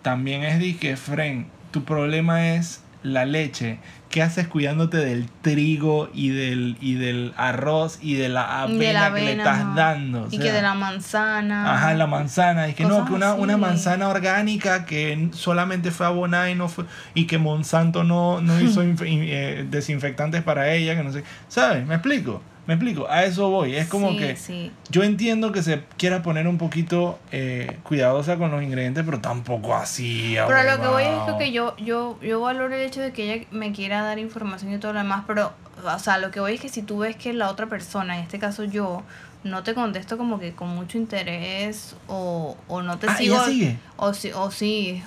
también 0.03 0.43
es 0.43 0.59
de 0.59 0.77
que, 0.77 0.97
Fren, 0.97 1.47
tu 1.71 1.85
problema 1.85 2.55
es 2.55 2.83
la 3.03 3.25
leche. 3.25 3.79
¿Qué 4.11 4.23
haces 4.23 4.47
cuidándote 4.47 4.99
del 4.99 5.29
trigo 5.41 6.11
y 6.13 6.29
del, 6.29 6.77
y 6.81 6.95
del 6.95 7.33
arroz 7.37 7.99
y 8.03 8.15
de 8.15 8.29
la 8.29 8.63
avena, 8.63 8.79
de 8.79 8.93
la 8.93 9.15
que 9.15 9.21
le 9.23 9.33
estás 9.33 9.61
ajá. 9.61 9.73
dando? 9.75 10.25
O 10.25 10.29
Y 10.31 10.39
que 10.39 10.53
de 10.53 10.61
la 10.61 10.75
manzana. 10.75 11.75
Ajá, 11.75 11.95
la 11.95 12.07
manzana. 12.07 12.69
Y 12.69 12.75
que 12.75 12.85
no, 12.85 13.07
que 13.07 13.13
una, 13.15 13.35
una 13.35 13.57
manzana 13.57 14.09
orgánica 14.09 14.85
que 14.85 15.31
solamente 15.33 15.91
fue 15.91 16.07
abonada 16.07 16.51
y 16.51 16.55
no 16.55 16.69
fue 16.69 16.85
y 17.15 17.27
que 17.27 17.39
Monsanto 17.39 18.05
no, 18.05 18.41
no 18.41 18.61
hizo 18.61 18.83
eh, 19.05 19.67
desinfectantes 19.71 20.43
para 20.43 20.71
ella, 20.73 20.95
que 20.95 21.03
no 21.03 21.13
sé. 21.13 21.25
¿Sabes? 21.49 21.87
¿Me 21.87 21.95
explico? 21.95 22.43
Me 22.67 22.75
explico. 22.75 23.07
A 23.11 23.25
eso 23.25 23.49
voy. 23.51 23.75
Es 23.75 23.89
como 23.89 24.11
Sí, 24.11 24.19
que 24.19 24.37
sí. 24.37 24.73
yo 24.89 25.03
entiendo 25.03 25.51
que 25.51 25.63
se 25.65 25.83
quiera 25.97 26.23
poner 26.23 26.47
un 26.47 26.59
poquito 26.59 27.19
eh, 27.33 27.79
cuidadosa 27.83 28.37
con 28.37 28.51
los 28.53 28.63
ingredientes, 28.63 29.05
pero 29.05 29.21
tampoco 29.21 29.75
así. 29.75 30.35
Pero 30.47 30.57
a 30.59 30.77
lo 30.77 30.81
que 30.81 30.89
voy 30.89 31.03
es 31.03 31.35
que 31.39 31.51
yo, 31.53 31.77
yo, 31.79 32.19
yo 32.23 32.41
valoro 32.41 32.73
el 32.75 32.83
hecho 32.83 33.01
de 33.01 33.13
que 33.13 33.33
ella 33.35 33.47
me 33.51 33.73
quiera 33.73 34.03
dar 34.03 34.19
información 34.21 34.73
y 34.73 34.79
todo 34.79 34.93
lo 34.93 35.01
demás, 35.01 35.25
pero, 35.27 35.53
o 35.85 35.99
sea, 35.99 36.19
lo 36.19 36.31
que 36.31 36.39
voy 36.39 36.55
es 36.55 36.61
que 36.61 36.69
si 36.69 36.83
tú 36.83 36.99
ves 36.99 37.17
que 37.17 37.33
la 37.33 37.51
otra 37.51 37.67
persona, 37.67 38.17
en 38.17 38.23
este 38.23 38.39
caso 38.39 38.63
yo, 38.63 39.03
no 39.45 39.63
te 39.65 39.75
contesto 39.75 40.17
como 40.17 40.39
que 40.39 40.53
con 40.53 40.69
mucho 40.69 40.99
interés 40.99 41.97
o, 42.07 42.57
o 42.69 42.83
no 42.83 42.99
te 42.99 43.09
Ah, 43.09 43.17
sigo. 43.17 43.35
¿ella 43.37 43.45
sigue? 43.45 43.79
O 43.97 44.15
sí, 44.15 44.31
o 44.33 44.51
sí. 44.51 45.03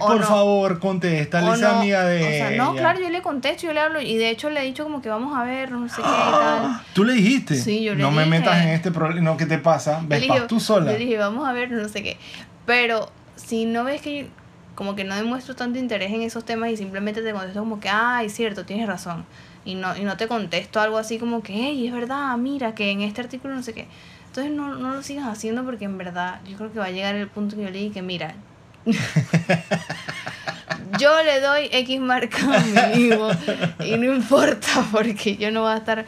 O, 0.00 0.04
o 0.04 0.08
Por 0.08 0.20
no, 0.20 0.26
favor, 0.26 0.78
contéstale, 0.80 1.50
esa 1.52 1.72
no. 1.72 1.80
amiga 1.80 2.04
de 2.04 2.22
O 2.22 2.30
sea, 2.30 2.50
no, 2.50 2.72
ella. 2.72 2.80
claro, 2.80 3.00
yo 3.00 3.10
le 3.10 3.20
contesto, 3.22 3.66
yo 3.66 3.72
le 3.72 3.80
hablo 3.80 4.00
y 4.00 4.16
de 4.16 4.30
hecho 4.30 4.48
le 4.50 4.60
he 4.60 4.64
dicho 4.64 4.84
como 4.84 5.02
que 5.02 5.08
vamos 5.10 5.36
a 5.36 5.44
ver, 5.44 5.70
no 5.70 5.86
sé 5.88 5.96
qué 5.96 6.08
y 6.08 6.30
tal. 6.32 6.80
¿Tú 6.94 7.04
le 7.04 7.12
dijiste? 7.12 7.56
Sí, 7.56 7.82
yo 7.84 7.94
le 7.94 8.02
No 8.02 8.10
me 8.10 8.24
dije. 8.24 8.38
metas 8.38 8.62
en 8.62 8.68
este 8.70 8.90
problema. 8.90 9.20
No, 9.30 9.36
¿qué 9.36 9.46
te 9.46 9.58
pasa? 9.58 10.00
Ves, 10.06 10.26
le 10.26 10.40
tú 10.42 10.58
sola. 10.58 10.92
Yo 10.92 10.98
le 10.98 11.04
dije, 11.04 11.18
vamos 11.18 11.46
a 11.46 11.52
ver, 11.52 11.70
no 11.70 11.88
sé 11.88 12.02
qué. 12.02 12.16
Pero 12.64 13.10
si 13.36 13.66
no 13.66 13.84
ves 13.84 14.00
que 14.00 14.22
yo- 14.22 14.28
como 14.74 14.94
que 14.94 15.04
no 15.04 15.14
demuestro 15.14 15.54
tanto 15.56 15.78
interés 15.78 16.12
en 16.12 16.20
esos 16.22 16.44
temas 16.44 16.70
y 16.70 16.76
simplemente 16.76 17.22
te 17.22 17.32
contesto 17.32 17.60
como 17.60 17.80
que, 17.80 17.88
ay, 17.88 18.28
cierto, 18.28 18.64
tienes 18.66 18.86
razón. 18.86 19.24
Y 19.66 19.74
no, 19.74 19.94
y 19.96 20.04
no 20.04 20.16
te 20.16 20.26
contesto 20.28 20.80
algo 20.80 20.96
así 20.96 21.18
como 21.18 21.42
que, 21.42 21.52
hey, 21.52 21.86
es 21.86 21.92
verdad, 21.92 22.34
mira, 22.38 22.74
que 22.74 22.90
en 22.90 23.02
este 23.02 23.20
artículo 23.20 23.54
no 23.54 23.62
sé 23.62 23.74
qué. 23.74 23.86
Entonces 24.28 24.50
no, 24.52 24.74
no 24.76 24.94
lo 24.94 25.02
sigas 25.02 25.26
haciendo 25.26 25.64
porque 25.64 25.84
en 25.86 25.98
verdad 25.98 26.40
yo 26.48 26.56
creo 26.56 26.72
que 26.72 26.78
va 26.78 26.84
a 26.86 26.90
llegar 26.90 27.14
el 27.16 27.26
punto 27.28 27.56
que 27.56 27.62
yo 27.62 27.70
le 27.70 27.78
dije 27.78 27.92
que, 27.94 28.02
mira, 28.02 28.34
yo 30.98 31.22
le 31.22 31.40
doy 31.40 31.68
X 31.72 32.00
marca 32.00 32.38
a 32.38 32.60
mi 32.88 33.02
hijo 33.02 33.28
y 33.84 33.96
no 33.96 34.14
importa 34.14 34.84
porque 34.92 35.36
yo 35.36 35.50
no 35.50 35.62
voy 35.62 35.72
a 35.72 35.76
estar, 35.78 36.04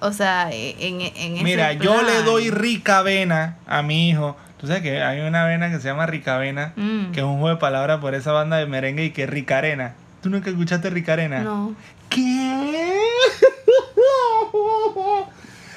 o 0.00 0.12
sea, 0.12 0.50
en, 0.50 1.00
en 1.00 1.34
ese 1.34 1.44
Mira, 1.44 1.72
yo 1.74 2.02
le 2.02 2.22
doy 2.22 2.50
rica 2.50 2.98
avena 2.98 3.56
a 3.66 3.82
mi 3.82 4.08
hijo. 4.10 4.36
Tú 4.60 4.66
sabes 4.66 4.82
que 4.82 5.02
hay 5.02 5.20
una 5.20 5.42
avena 5.44 5.70
que 5.70 5.78
se 5.78 5.88
llama 5.88 6.06
rica 6.06 6.36
avena, 6.36 6.72
Mm. 6.76 7.12
que 7.12 7.20
es 7.20 7.24
un 7.26 7.34
juego 7.38 7.50
de 7.50 7.56
palabras 7.56 8.00
por 8.00 8.14
esa 8.14 8.32
banda 8.32 8.56
de 8.56 8.66
merengue 8.66 9.04
y 9.04 9.10
que 9.10 9.24
es 9.24 9.30
rica 9.30 9.58
arena. 9.58 9.94
¿Tú 10.22 10.30
nunca 10.30 10.48
escuchaste 10.48 10.88
rica 10.88 11.12
arena? 11.12 11.40
No. 11.40 11.74
¿Qué? 12.14 13.00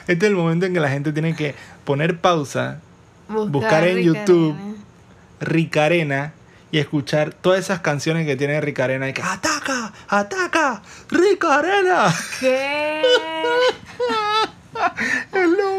Este 0.08 0.26
es 0.26 0.30
el 0.30 0.38
momento 0.38 0.66
en 0.66 0.74
que 0.74 0.80
la 0.80 0.90
gente 0.90 1.12
tiene 1.12 1.36
que 1.36 1.54
poner 1.84 2.20
pausa, 2.20 2.80
Buscar 3.28 3.86
en 3.86 3.98
Rica 3.98 4.08
YouTube. 4.08 4.56
Arena. 4.56 4.76
Ricarena 5.40 6.34
y 6.72 6.80
escuchar 6.80 7.34
todas 7.34 7.60
esas 7.60 7.82
canciones 7.82 8.26
que 8.26 8.36
tiene 8.36 8.60
Ricarena 8.62 9.10
y 9.10 9.14
que 9.14 9.22
ataca, 9.22 9.92
ataca, 10.08 10.82
Ricarena. 11.10 12.14
¿Qué? 12.40 13.02
Es 15.34 15.50
lo 15.50 15.77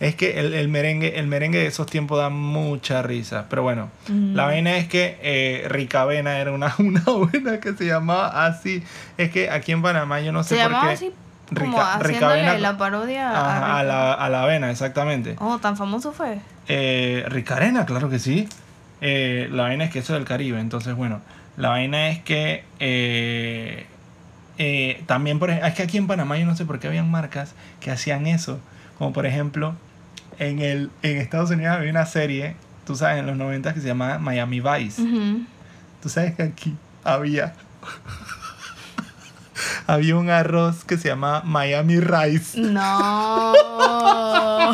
Es 0.00 0.14
que 0.14 0.38
el, 0.40 0.54
el 0.54 0.68
merengue, 0.68 1.18
el 1.18 1.26
merengue 1.26 1.58
de 1.58 1.66
esos 1.66 1.86
tiempos 1.86 2.18
da 2.18 2.28
mucha 2.30 3.02
risa. 3.02 3.46
Pero 3.50 3.62
bueno, 3.62 3.90
Mm. 4.08 4.34
la 4.34 4.44
vaina 4.46 4.76
es 4.76 4.86
que 4.88 5.18
eh, 5.22 5.66
Ricavena 5.68 6.38
era 6.38 6.52
una, 6.52 6.74
una 6.78 7.02
buena 7.04 7.60
que 7.60 7.72
se 7.74 7.86
llamaba 7.86 8.46
así. 8.46 8.82
Es 9.18 9.30
que 9.30 9.50
aquí 9.50 9.72
en 9.72 9.82
Panamá 9.82 10.20
yo 10.20 10.32
no 10.32 10.42
sé 10.42 10.50
Se 10.56 10.62
por 10.62 10.64
llamaba 10.70 10.88
qué. 10.88 10.94
así 10.94 11.12
como 11.54 11.70
Rica- 11.76 11.94
haciéndole 11.94 12.42
Ricavena- 12.42 12.58
la 12.58 12.76
parodia 12.78 13.30
a, 13.30 13.78
a, 13.78 13.82
la, 13.82 14.12
a 14.14 14.28
la 14.30 14.42
avena, 14.44 14.70
exactamente. 14.70 15.36
Oh, 15.38 15.58
tan 15.58 15.76
famoso 15.76 16.12
fue. 16.12 16.38
Eh, 16.68 17.24
Ricarena, 17.28 17.84
claro 17.86 18.08
que 18.08 18.18
sí. 18.18 18.48
Eh, 19.00 19.48
la 19.52 19.64
vaina 19.64 19.84
es 19.84 19.90
que 19.90 19.98
eso 19.98 20.14
es 20.14 20.18
del 20.18 20.26
Caribe. 20.26 20.58
Entonces, 20.60 20.94
bueno, 20.94 21.20
la 21.58 21.68
vaina 21.68 22.08
es 22.08 22.20
que 22.22 22.64
eh, 24.58 25.02
también, 25.06 25.38
por 25.38 25.50
ejemplo, 25.50 25.68
es 25.68 25.74
que 25.74 25.82
aquí 25.82 25.98
en 25.98 26.06
Panamá 26.06 26.38
yo 26.38 26.46
no 26.46 26.56
sé 26.56 26.64
por 26.64 26.78
qué 26.78 26.86
habían 26.88 27.10
marcas 27.10 27.54
que 27.80 27.90
hacían 27.90 28.26
eso. 28.26 28.58
Como 29.04 29.12
por 29.12 29.26
ejemplo, 29.26 29.74
en, 30.38 30.60
el, 30.60 30.90
en 31.02 31.18
Estados 31.18 31.50
Unidos 31.50 31.76
había 31.76 31.90
una 31.90 32.06
serie, 32.06 32.56
tú 32.86 32.96
sabes, 32.96 33.18
en 33.18 33.26
los 33.26 33.36
90 33.36 33.74
que 33.74 33.80
se 33.82 33.86
llamaba 33.86 34.18
Miami 34.18 34.60
Vice. 34.60 35.02
Ujú. 35.02 35.42
Tú 36.02 36.08
sabes 36.08 36.34
que 36.34 36.42
aquí 36.42 36.74
había. 37.04 37.52
había 39.86 40.16
un 40.16 40.30
arroz 40.30 40.86
que 40.86 40.96
se 40.96 41.08
llamaba 41.08 41.42
Miami 41.42 42.00
Rice. 42.00 42.58
No. 42.58 43.52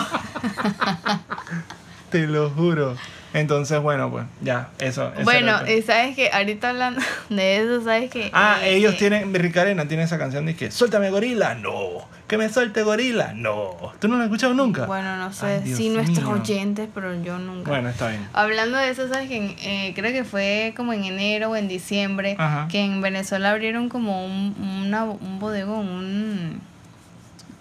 Te 2.13 2.29
lo 2.29 2.51
juro. 2.51 2.97
Entonces, 3.33 3.81
bueno, 3.83 4.13
pues 4.13 4.27
ya, 4.43 4.69
eso. 4.79 5.13
eso 5.13 5.25
bueno, 5.25 5.69
y 5.69 5.83
sabes 5.83 6.15
que 6.15 6.31
ahorita 6.31 6.71
hablando 6.71 7.01
de 7.31 7.57
eso, 7.57 7.83
sabes 7.83 8.13
que. 8.13 8.31
Ah, 8.33 8.59
eh, 8.63 8.77
ellos 8.77 8.93
que- 8.93 8.99
tienen, 8.99 9.35
Ricarena 9.35 9.89
tiene 9.89 10.05
esa 10.05 10.19
canción 10.19 10.47
de 10.47 10.55
que 10.55 10.71
suéltame 10.71 11.11
gorila, 11.11 11.57
no, 11.57 12.09
que 12.31 12.39
me 12.39 12.49
suelte 12.49 12.85
gorila, 12.85 13.33
no. 13.35 13.73
¿Tú 13.99 14.07
no 14.07 14.15
la 14.15 14.21
has 14.23 14.27
escuchado 14.29 14.55
nunca? 14.55 14.87
Bueno, 14.87 15.17
no 15.17 15.33
sé 15.33 15.63
Ay, 15.65 15.75
si 15.75 15.89
nuestros 15.89 16.25
oyentes, 16.29 16.89
pero 16.95 17.21
yo 17.25 17.41
nunca. 17.41 17.69
Bueno, 17.73 17.89
está 17.89 18.07
bien. 18.07 18.25
Hablando 18.33 18.79
de 18.79 18.89
eso, 18.89 19.09
sabes 19.09 19.29
que 19.29 19.57
eh, 19.61 19.93
creo 19.97 20.13
que 20.13 20.23
fue 20.23 20.73
como 20.77 20.93
en 20.93 21.03
enero 21.03 21.51
o 21.51 21.57
en 21.57 21.67
diciembre 21.67 22.37
Ajá. 22.39 22.69
que 22.71 22.85
en 22.85 23.01
Venezuela 23.01 23.51
abrieron 23.51 23.89
como 23.89 24.25
un, 24.25 24.55
una, 24.87 25.03
un 25.07 25.41
bodegón, 25.41 25.89
un 25.89 26.61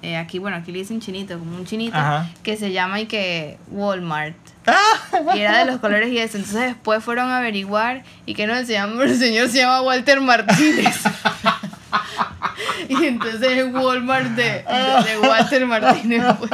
eh, 0.04 0.18
aquí, 0.18 0.38
bueno, 0.38 0.58
aquí 0.58 0.72
le 0.72 0.78
dicen 0.78 1.02
chinito, 1.02 1.40
como 1.40 1.56
un 1.58 1.66
chinito 1.66 1.98
Ajá. 1.98 2.30
que 2.44 2.56
se 2.56 2.72
llama 2.72 3.02
y 3.02 3.08
que 3.08 3.58
Walmart. 3.72 4.38
Y 5.34 5.40
era 5.40 5.58
de 5.58 5.66
los 5.66 5.80
colores 5.80 6.12
y 6.12 6.20
eso. 6.20 6.38
Entonces 6.38 6.62
después 6.62 7.04
fueron 7.04 7.32
a 7.32 7.40
averiguar 7.40 8.04
y 8.28 8.36
que 8.36 8.46
no, 8.46 8.56
el 8.56 8.68
señor, 8.68 9.02
el 9.02 9.18
señor 9.18 9.50
se 9.50 9.58
llama 9.58 9.82
Walter 9.82 10.22
Martínez. 10.22 11.02
y 12.90 13.06
entonces 13.06 13.58
es 13.58 13.74
Walmart 13.74 14.30
de, 14.32 14.64
de, 14.64 15.04
de 15.06 15.20
Walter 15.20 15.66
Martínez. 15.66 16.24
pues. 16.38 16.52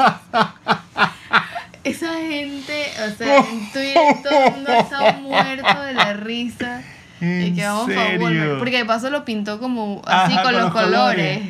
Esa 1.83 2.13
gente, 2.15 2.91
o 3.07 3.15
sea, 3.15 3.37
en 3.37 3.71
Twitter 3.71 4.15
todo 4.23 4.45
el 4.45 4.51
mundo 4.53 4.71
está 4.71 5.13
muerto 5.21 5.81
de 5.83 5.93
la 5.93 6.13
risa. 6.13 6.81
Y 7.21 7.25
¿En 7.25 7.55
que 7.55 7.63
vamos 7.63 7.91
para? 7.91 8.19
Walmart. 8.19 8.57
Porque 8.59 8.77
de 8.77 8.85
paso 8.85 9.09
lo 9.09 9.23
pintó 9.23 9.59
como 9.59 10.01
así 10.05 10.33
Ajá, 10.33 10.43
con, 10.43 10.53
los 10.53 10.71
colores. 10.71 11.41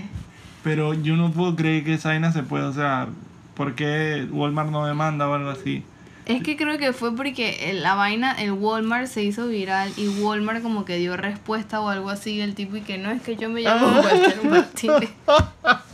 Pero 0.63 0.93
yo 0.93 1.15
no 1.15 1.31
puedo 1.31 1.55
creer 1.55 1.83
que 1.83 1.93
esa 1.93 2.09
vaina 2.09 2.31
se 2.31 2.43
pueda, 2.43 2.67
o 2.67 2.73
sea, 2.73 3.07
¿por 3.55 3.75
qué 3.75 4.27
Walmart 4.29 4.71
no 4.71 4.85
demanda 4.85 5.27
o 5.29 5.33
algo 5.33 5.51
así? 5.51 5.83
Es 6.25 6.41
que 6.43 6.57
creo 6.57 6.77
que 6.77 6.91
fue 6.93 7.15
porque 7.15 7.69
el- 7.69 7.83
la 7.83 7.93
vaina, 7.95 8.31
el 8.33 8.51
Walmart 8.51 9.07
se 9.07 9.21
hizo 9.23 9.47
viral 9.47 9.91
y 9.97 10.07
Walmart 10.07 10.61
como 10.63 10.83
que 10.85 10.97
dio 10.97 11.15
respuesta 11.17 11.81
o 11.81 11.89
algo 11.89 12.09
así 12.09 12.41
el 12.41 12.55
tipo 12.55 12.75
y 12.77 12.81
que 12.81 12.97
no 12.97 13.11
es 13.11 13.21
que 13.21 13.35
yo 13.35 13.49
me 13.49 13.61
llamo 13.61 13.87
Walter 14.01 14.43
Martínez. 14.43 15.09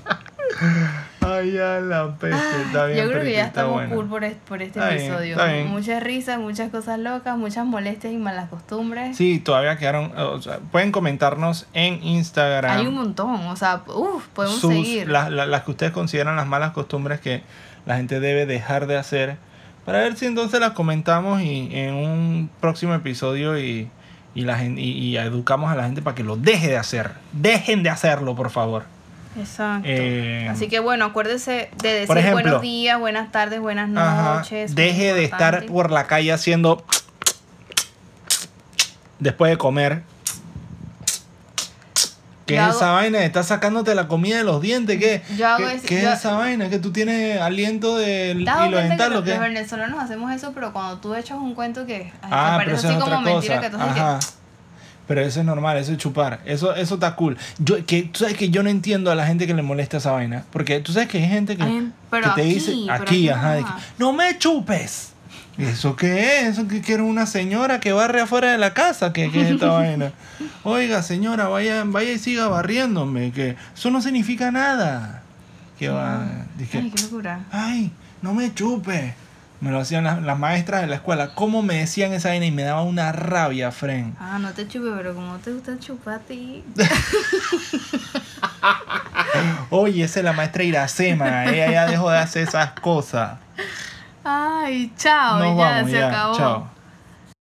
Ay, 1.21 1.51
ya 1.53 1.79
la 1.79 2.15
peste, 2.15 2.61
está 2.65 2.85
bien, 2.87 2.99
Ah, 2.99 3.03
yo 3.03 3.09
creo 3.09 3.23
que 3.23 3.31
ya 3.33 3.45
estamos 3.45 3.83
cool 3.89 4.07
por, 4.07 4.23
est- 4.23 4.37
por 4.39 4.61
este 4.61 4.79
Está 4.79 4.95
episodio. 4.95 5.37
bien. 5.45 5.67
Muchas 5.67 6.01
risas, 6.03 6.39
muchas 6.39 6.69
cosas 6.71 6.99
locas, 6.99 7.37
muchas 7.37 7.65
molestias 7.65 8.11
y 8.13 8.17
malas 8.17 8.49
costumbres. 8.49 9.15
Sí, 9.15 9.39
todavía 9.39 9.77
quedaron, 9.77 10.11
o 10.17 10.41
sea, 10.41 10.57
pueden 10.71 10.91
comentarnos 10.91 11.67
en 11.73 12.03
Instagram. 12.03 12.77
Hay 12.79 12.87
un 12.87 12.95
montón, 12.95 13.35
o 13.47 13.55
sea, 13.55 13.83
uff, 13.87 14.27
podemos 14.29 14.59
sus- 14.59 14.71
seguir. 14.73 15.09
la- 15.09 15.29
la- 15.29 15.45
las 15.45 15.63
que 15.63 15.71
ustedes 15.71 15.91
consideran 15.91 16.35
las 16.35 16.47
malas 16.47 16.71
costumbres 16.71 17.19
que 17.21 17.43
la 17.85 17.97
gente 17.97 18.19
debe 18.19 18.45
dejar 18.45 18.87
de 18.87 18.97
hacer 18.97 19.37
para 19.85 19.99
ver 19.99 20.15
si 20.15 20.25
entonces 20.25 20.59
las 20.59 20.71
comentamos 20.71 21.41
y 21.41 21.69
en 21.71 21.93
un 21.93 22.49
próximo 22.59 22.93
episodio 22.93 23.59
y, 23.59 23.89
y, 24.35 24.41
la 24.41 24.63
y, 24.63 24.79
y 24.79 25.17
educamos 25.17 25.71
a 25.71 25.75
la 25.75 25.83
gente 25.83 26.01
para 26.01 26.15
que 26.15 26.23
lo 26.23 26.35
deje 26.35 26.67
de 26.67 26.77
hacer. 26.77 27.11
Dejen 27.31 27.83
de 27.83 27.89
hacerlo, 27.89 28.35
por 28.35 28.49
favor. 28.49 28.83
Exacto. 29.37 29.87
Eh, 29.89 30.47
Así 30.49 30.67
que 30.67 30.79
bueno, 30.79 31.05
acuérdese 31.05 31.69
de 31.81 31.93
decir 31.93 32.17
ejemplo, 32.17 32.41
buenos 32.41 32.61
días, 32.61 32.99
buenas 32.99 33.31
tardes, 33.31 33.59
buenas 33.59 33.89
noches. 33.89 34.75
Deje 34.75 35.13
de 35.13 35.23
estar 35.23 35.65
por 35.65 35.91
la 35.91 36.05
calle 36.07 36.31
haciendo 36.33 36.83
después 39.19 39.51
de 39.51 39.57
comer. 39.57 40.03
¿Qué 42.51 42.57
Yo 42.57 42.61
es 42.61 42.67
hago- 42.69 42.77
esa 42.77 42.91
vaina? 42.91 43.23
¿Estás 43.23 43.47
sacándote 43.47 43.95
la 43.95 44.07
comida 44.07 44.37
de 44.37 44.43
los 44.43 44.61
dientes? 44.61 44.97
¿Qué, 44.99 45.21
Yo 45.37 45.47
hago 45.47 45.57
¿Qué, 45.67 45.73
ese- 45.75 45.87
qué 45.87 46.01
yo- 46.01 46.11
es 46.11 46.19
esa 46.19 46.33
vaina? 46.35 46.69
¿Que 46.69 46.79
tú 46.79 46.91
tienes 46.91 47.39
aliento 47.41 47.97
de 47.97 48.33
¿Te 48.35 48.41
hilo 48.67 48.77
dental 48.77 49.13
los, 49.13 49.25
los 49.25 49.39
venezolanos 49.39 49.99
hacemos 50.03 50.31
eso, 50.33 50.51
pero 50.53 50.71
cuando 50.73 50.97
tú 50.99 51.15
echas 51.15 51.37
un 51.37 51.53
cuento 51.55 51.85
que, 51.85 52.11
Ah, 52.23 52.55
pero 52.59 52.71
parece 52.71 52.87
así 52.87 52.95
es 52.97 53.03
como 53.03 53.05
otra 53.05 53.19
mentira 53.21 53.55
cosa. 53.57 53.69
que 53.69 53.75
tú 53.77 53.81
Ajá. 53.81 54.19
que- 54.19 54.25
Pero 55.07 55.21
eso 55.21 55.39
es 55.41 55.45
normal, 55.45 55.75
eso 55.77 55.91
es 55.91 55.97
chupar. 55.97 56.39
Eso, 56.45 56.73
eso 56.73 56.93
está 56.93 57.15
cool. 57.15 57.37
Yo, 57.59 57.85
que, 57.85 58.03
tú 58.03 58.19
sabes 58.19 58.37
que 58.37 58.49
yo 58.49 58.63
no 58.63 58.69
entiendo 58.69 59.11
a 59.11 59.15
la 59.15 59.25
gente 59.25 59.45
que 59.45 59.53
le 59.53 59.61
molesta 59.61 59.97
esa 59.97 60.11
vaina. 60.11 60.45
Porque 60.51 60.79
tú 60.79 60.93
sabes 60.93 61.09
que 61.09 61.17
hay 61.17 61.27
gente 61.27 61.57
que, 61.57 61.63
Ay, 61.63 61.91
pero 62.09 62.29
que 62.29 62.35
te 62.35 62.41
aquí, 62.41 62.53
dice 62.53 62.73
pero 62.87 62.93
aquí, 63.03 63.27
ajá, 63.29 63.53
de 63.55 63.63
que, 63.63 63.69
no 63.97 64.13
me 64.13 64.37
chupes. 64.37 65.10
¿Y 65.57 65.65
¿Eso 65.65 65.95
qué 65.95 66.39
es? 66.39 66.47
¿Eso 66.57 66.67
que 66.67 66.81
quiere 66.81 67.03
una 67.03 67.25
señora 67.25 67.79
que 67.79 67.91
barre 67.91 68.21
afuera 68.21 68.51
de 68.51 68.57
la 68.57 68.73
casa? 68.73 69.13
¿Qué, 69.13 69.29
qué 69.31 69.41
es 69.43 69.51
esta 69.51 69.67
vaina? 69.71 70.11
Oiga, 70.63 71.03
señora, 71.03 71.47
vaya, 71.49 71.83
vaya 71.85 72.11
y 72.11 72.19
siga 72.19 72.47
barriéndome. 72.47 73.31
Que 73.31 73.55
eso 73.75 73.91
no 73.91 74.01
significa 74.01 74.49
nada. 74.51 75.21
Que 75.77 75.89
va. 75.89 76.23
Dije, 76.57 76.77
Ay, 76.79 76.91
qué 76.95 77.01
locura. 77.03 77.39
ay, 77.51 77.91
no 78.21 78.33
me 78.33 78.53
chupe. 78.53 79.13
Me 79.59 79.69
lo 79.69 79.79
hacían 79.79 80.03
las, 80.05 80.23
las 80.23 80.39
maestras 80.39 80.81
de 80.81 80.87
la 80.87 80.95
escuela. 80.95 81.35
¿Cómo 81.35 81.61
me 81.61 81.75
decían 81.75 82.13
esa 82.13 82.29
vaina? 82.29 82.45
Y 82.47 82.51
me 82.51 82.63
daba 82.63 82.81
una 82.81 83.11
rabia, 83.11 83.71
Fren. 83.71 84.15
Ah, 84.19 84.39
no 84.39 84.51
te 84.53 84.67
chupe, 84.67 84.89
pero 84.97 85.13
como 85.13 85.37
te 85.37 85.53
gusta 85.53 85.77
chupar 85.77 86.15
a 86.15 86.19
ti. 86.19 86.63
Oye, 89.69 90.03
esa 90.03 90.19
es 90.19 90.25
la 90.25 90.33
maestra 90.33 90.63
Iracema. 90.63 91.45
Ella 91.45 91.71
ya 91.71 91.85
dejó 91.85 92.09
de 92.09 92.17
hacer 92.17 92.47
esas 92.47 92.71
cosas. 92.79 93.37
Ay, 94.23 94.91
chao, 94.97 95.39
Nos 95.39 95.57
ya 95.57 95.71
vamos, 95.71 95.91
se 95.91 95.97
ya. 95.97 96.09
acabó. 96.09 96.37
Chao. 96.37 96.70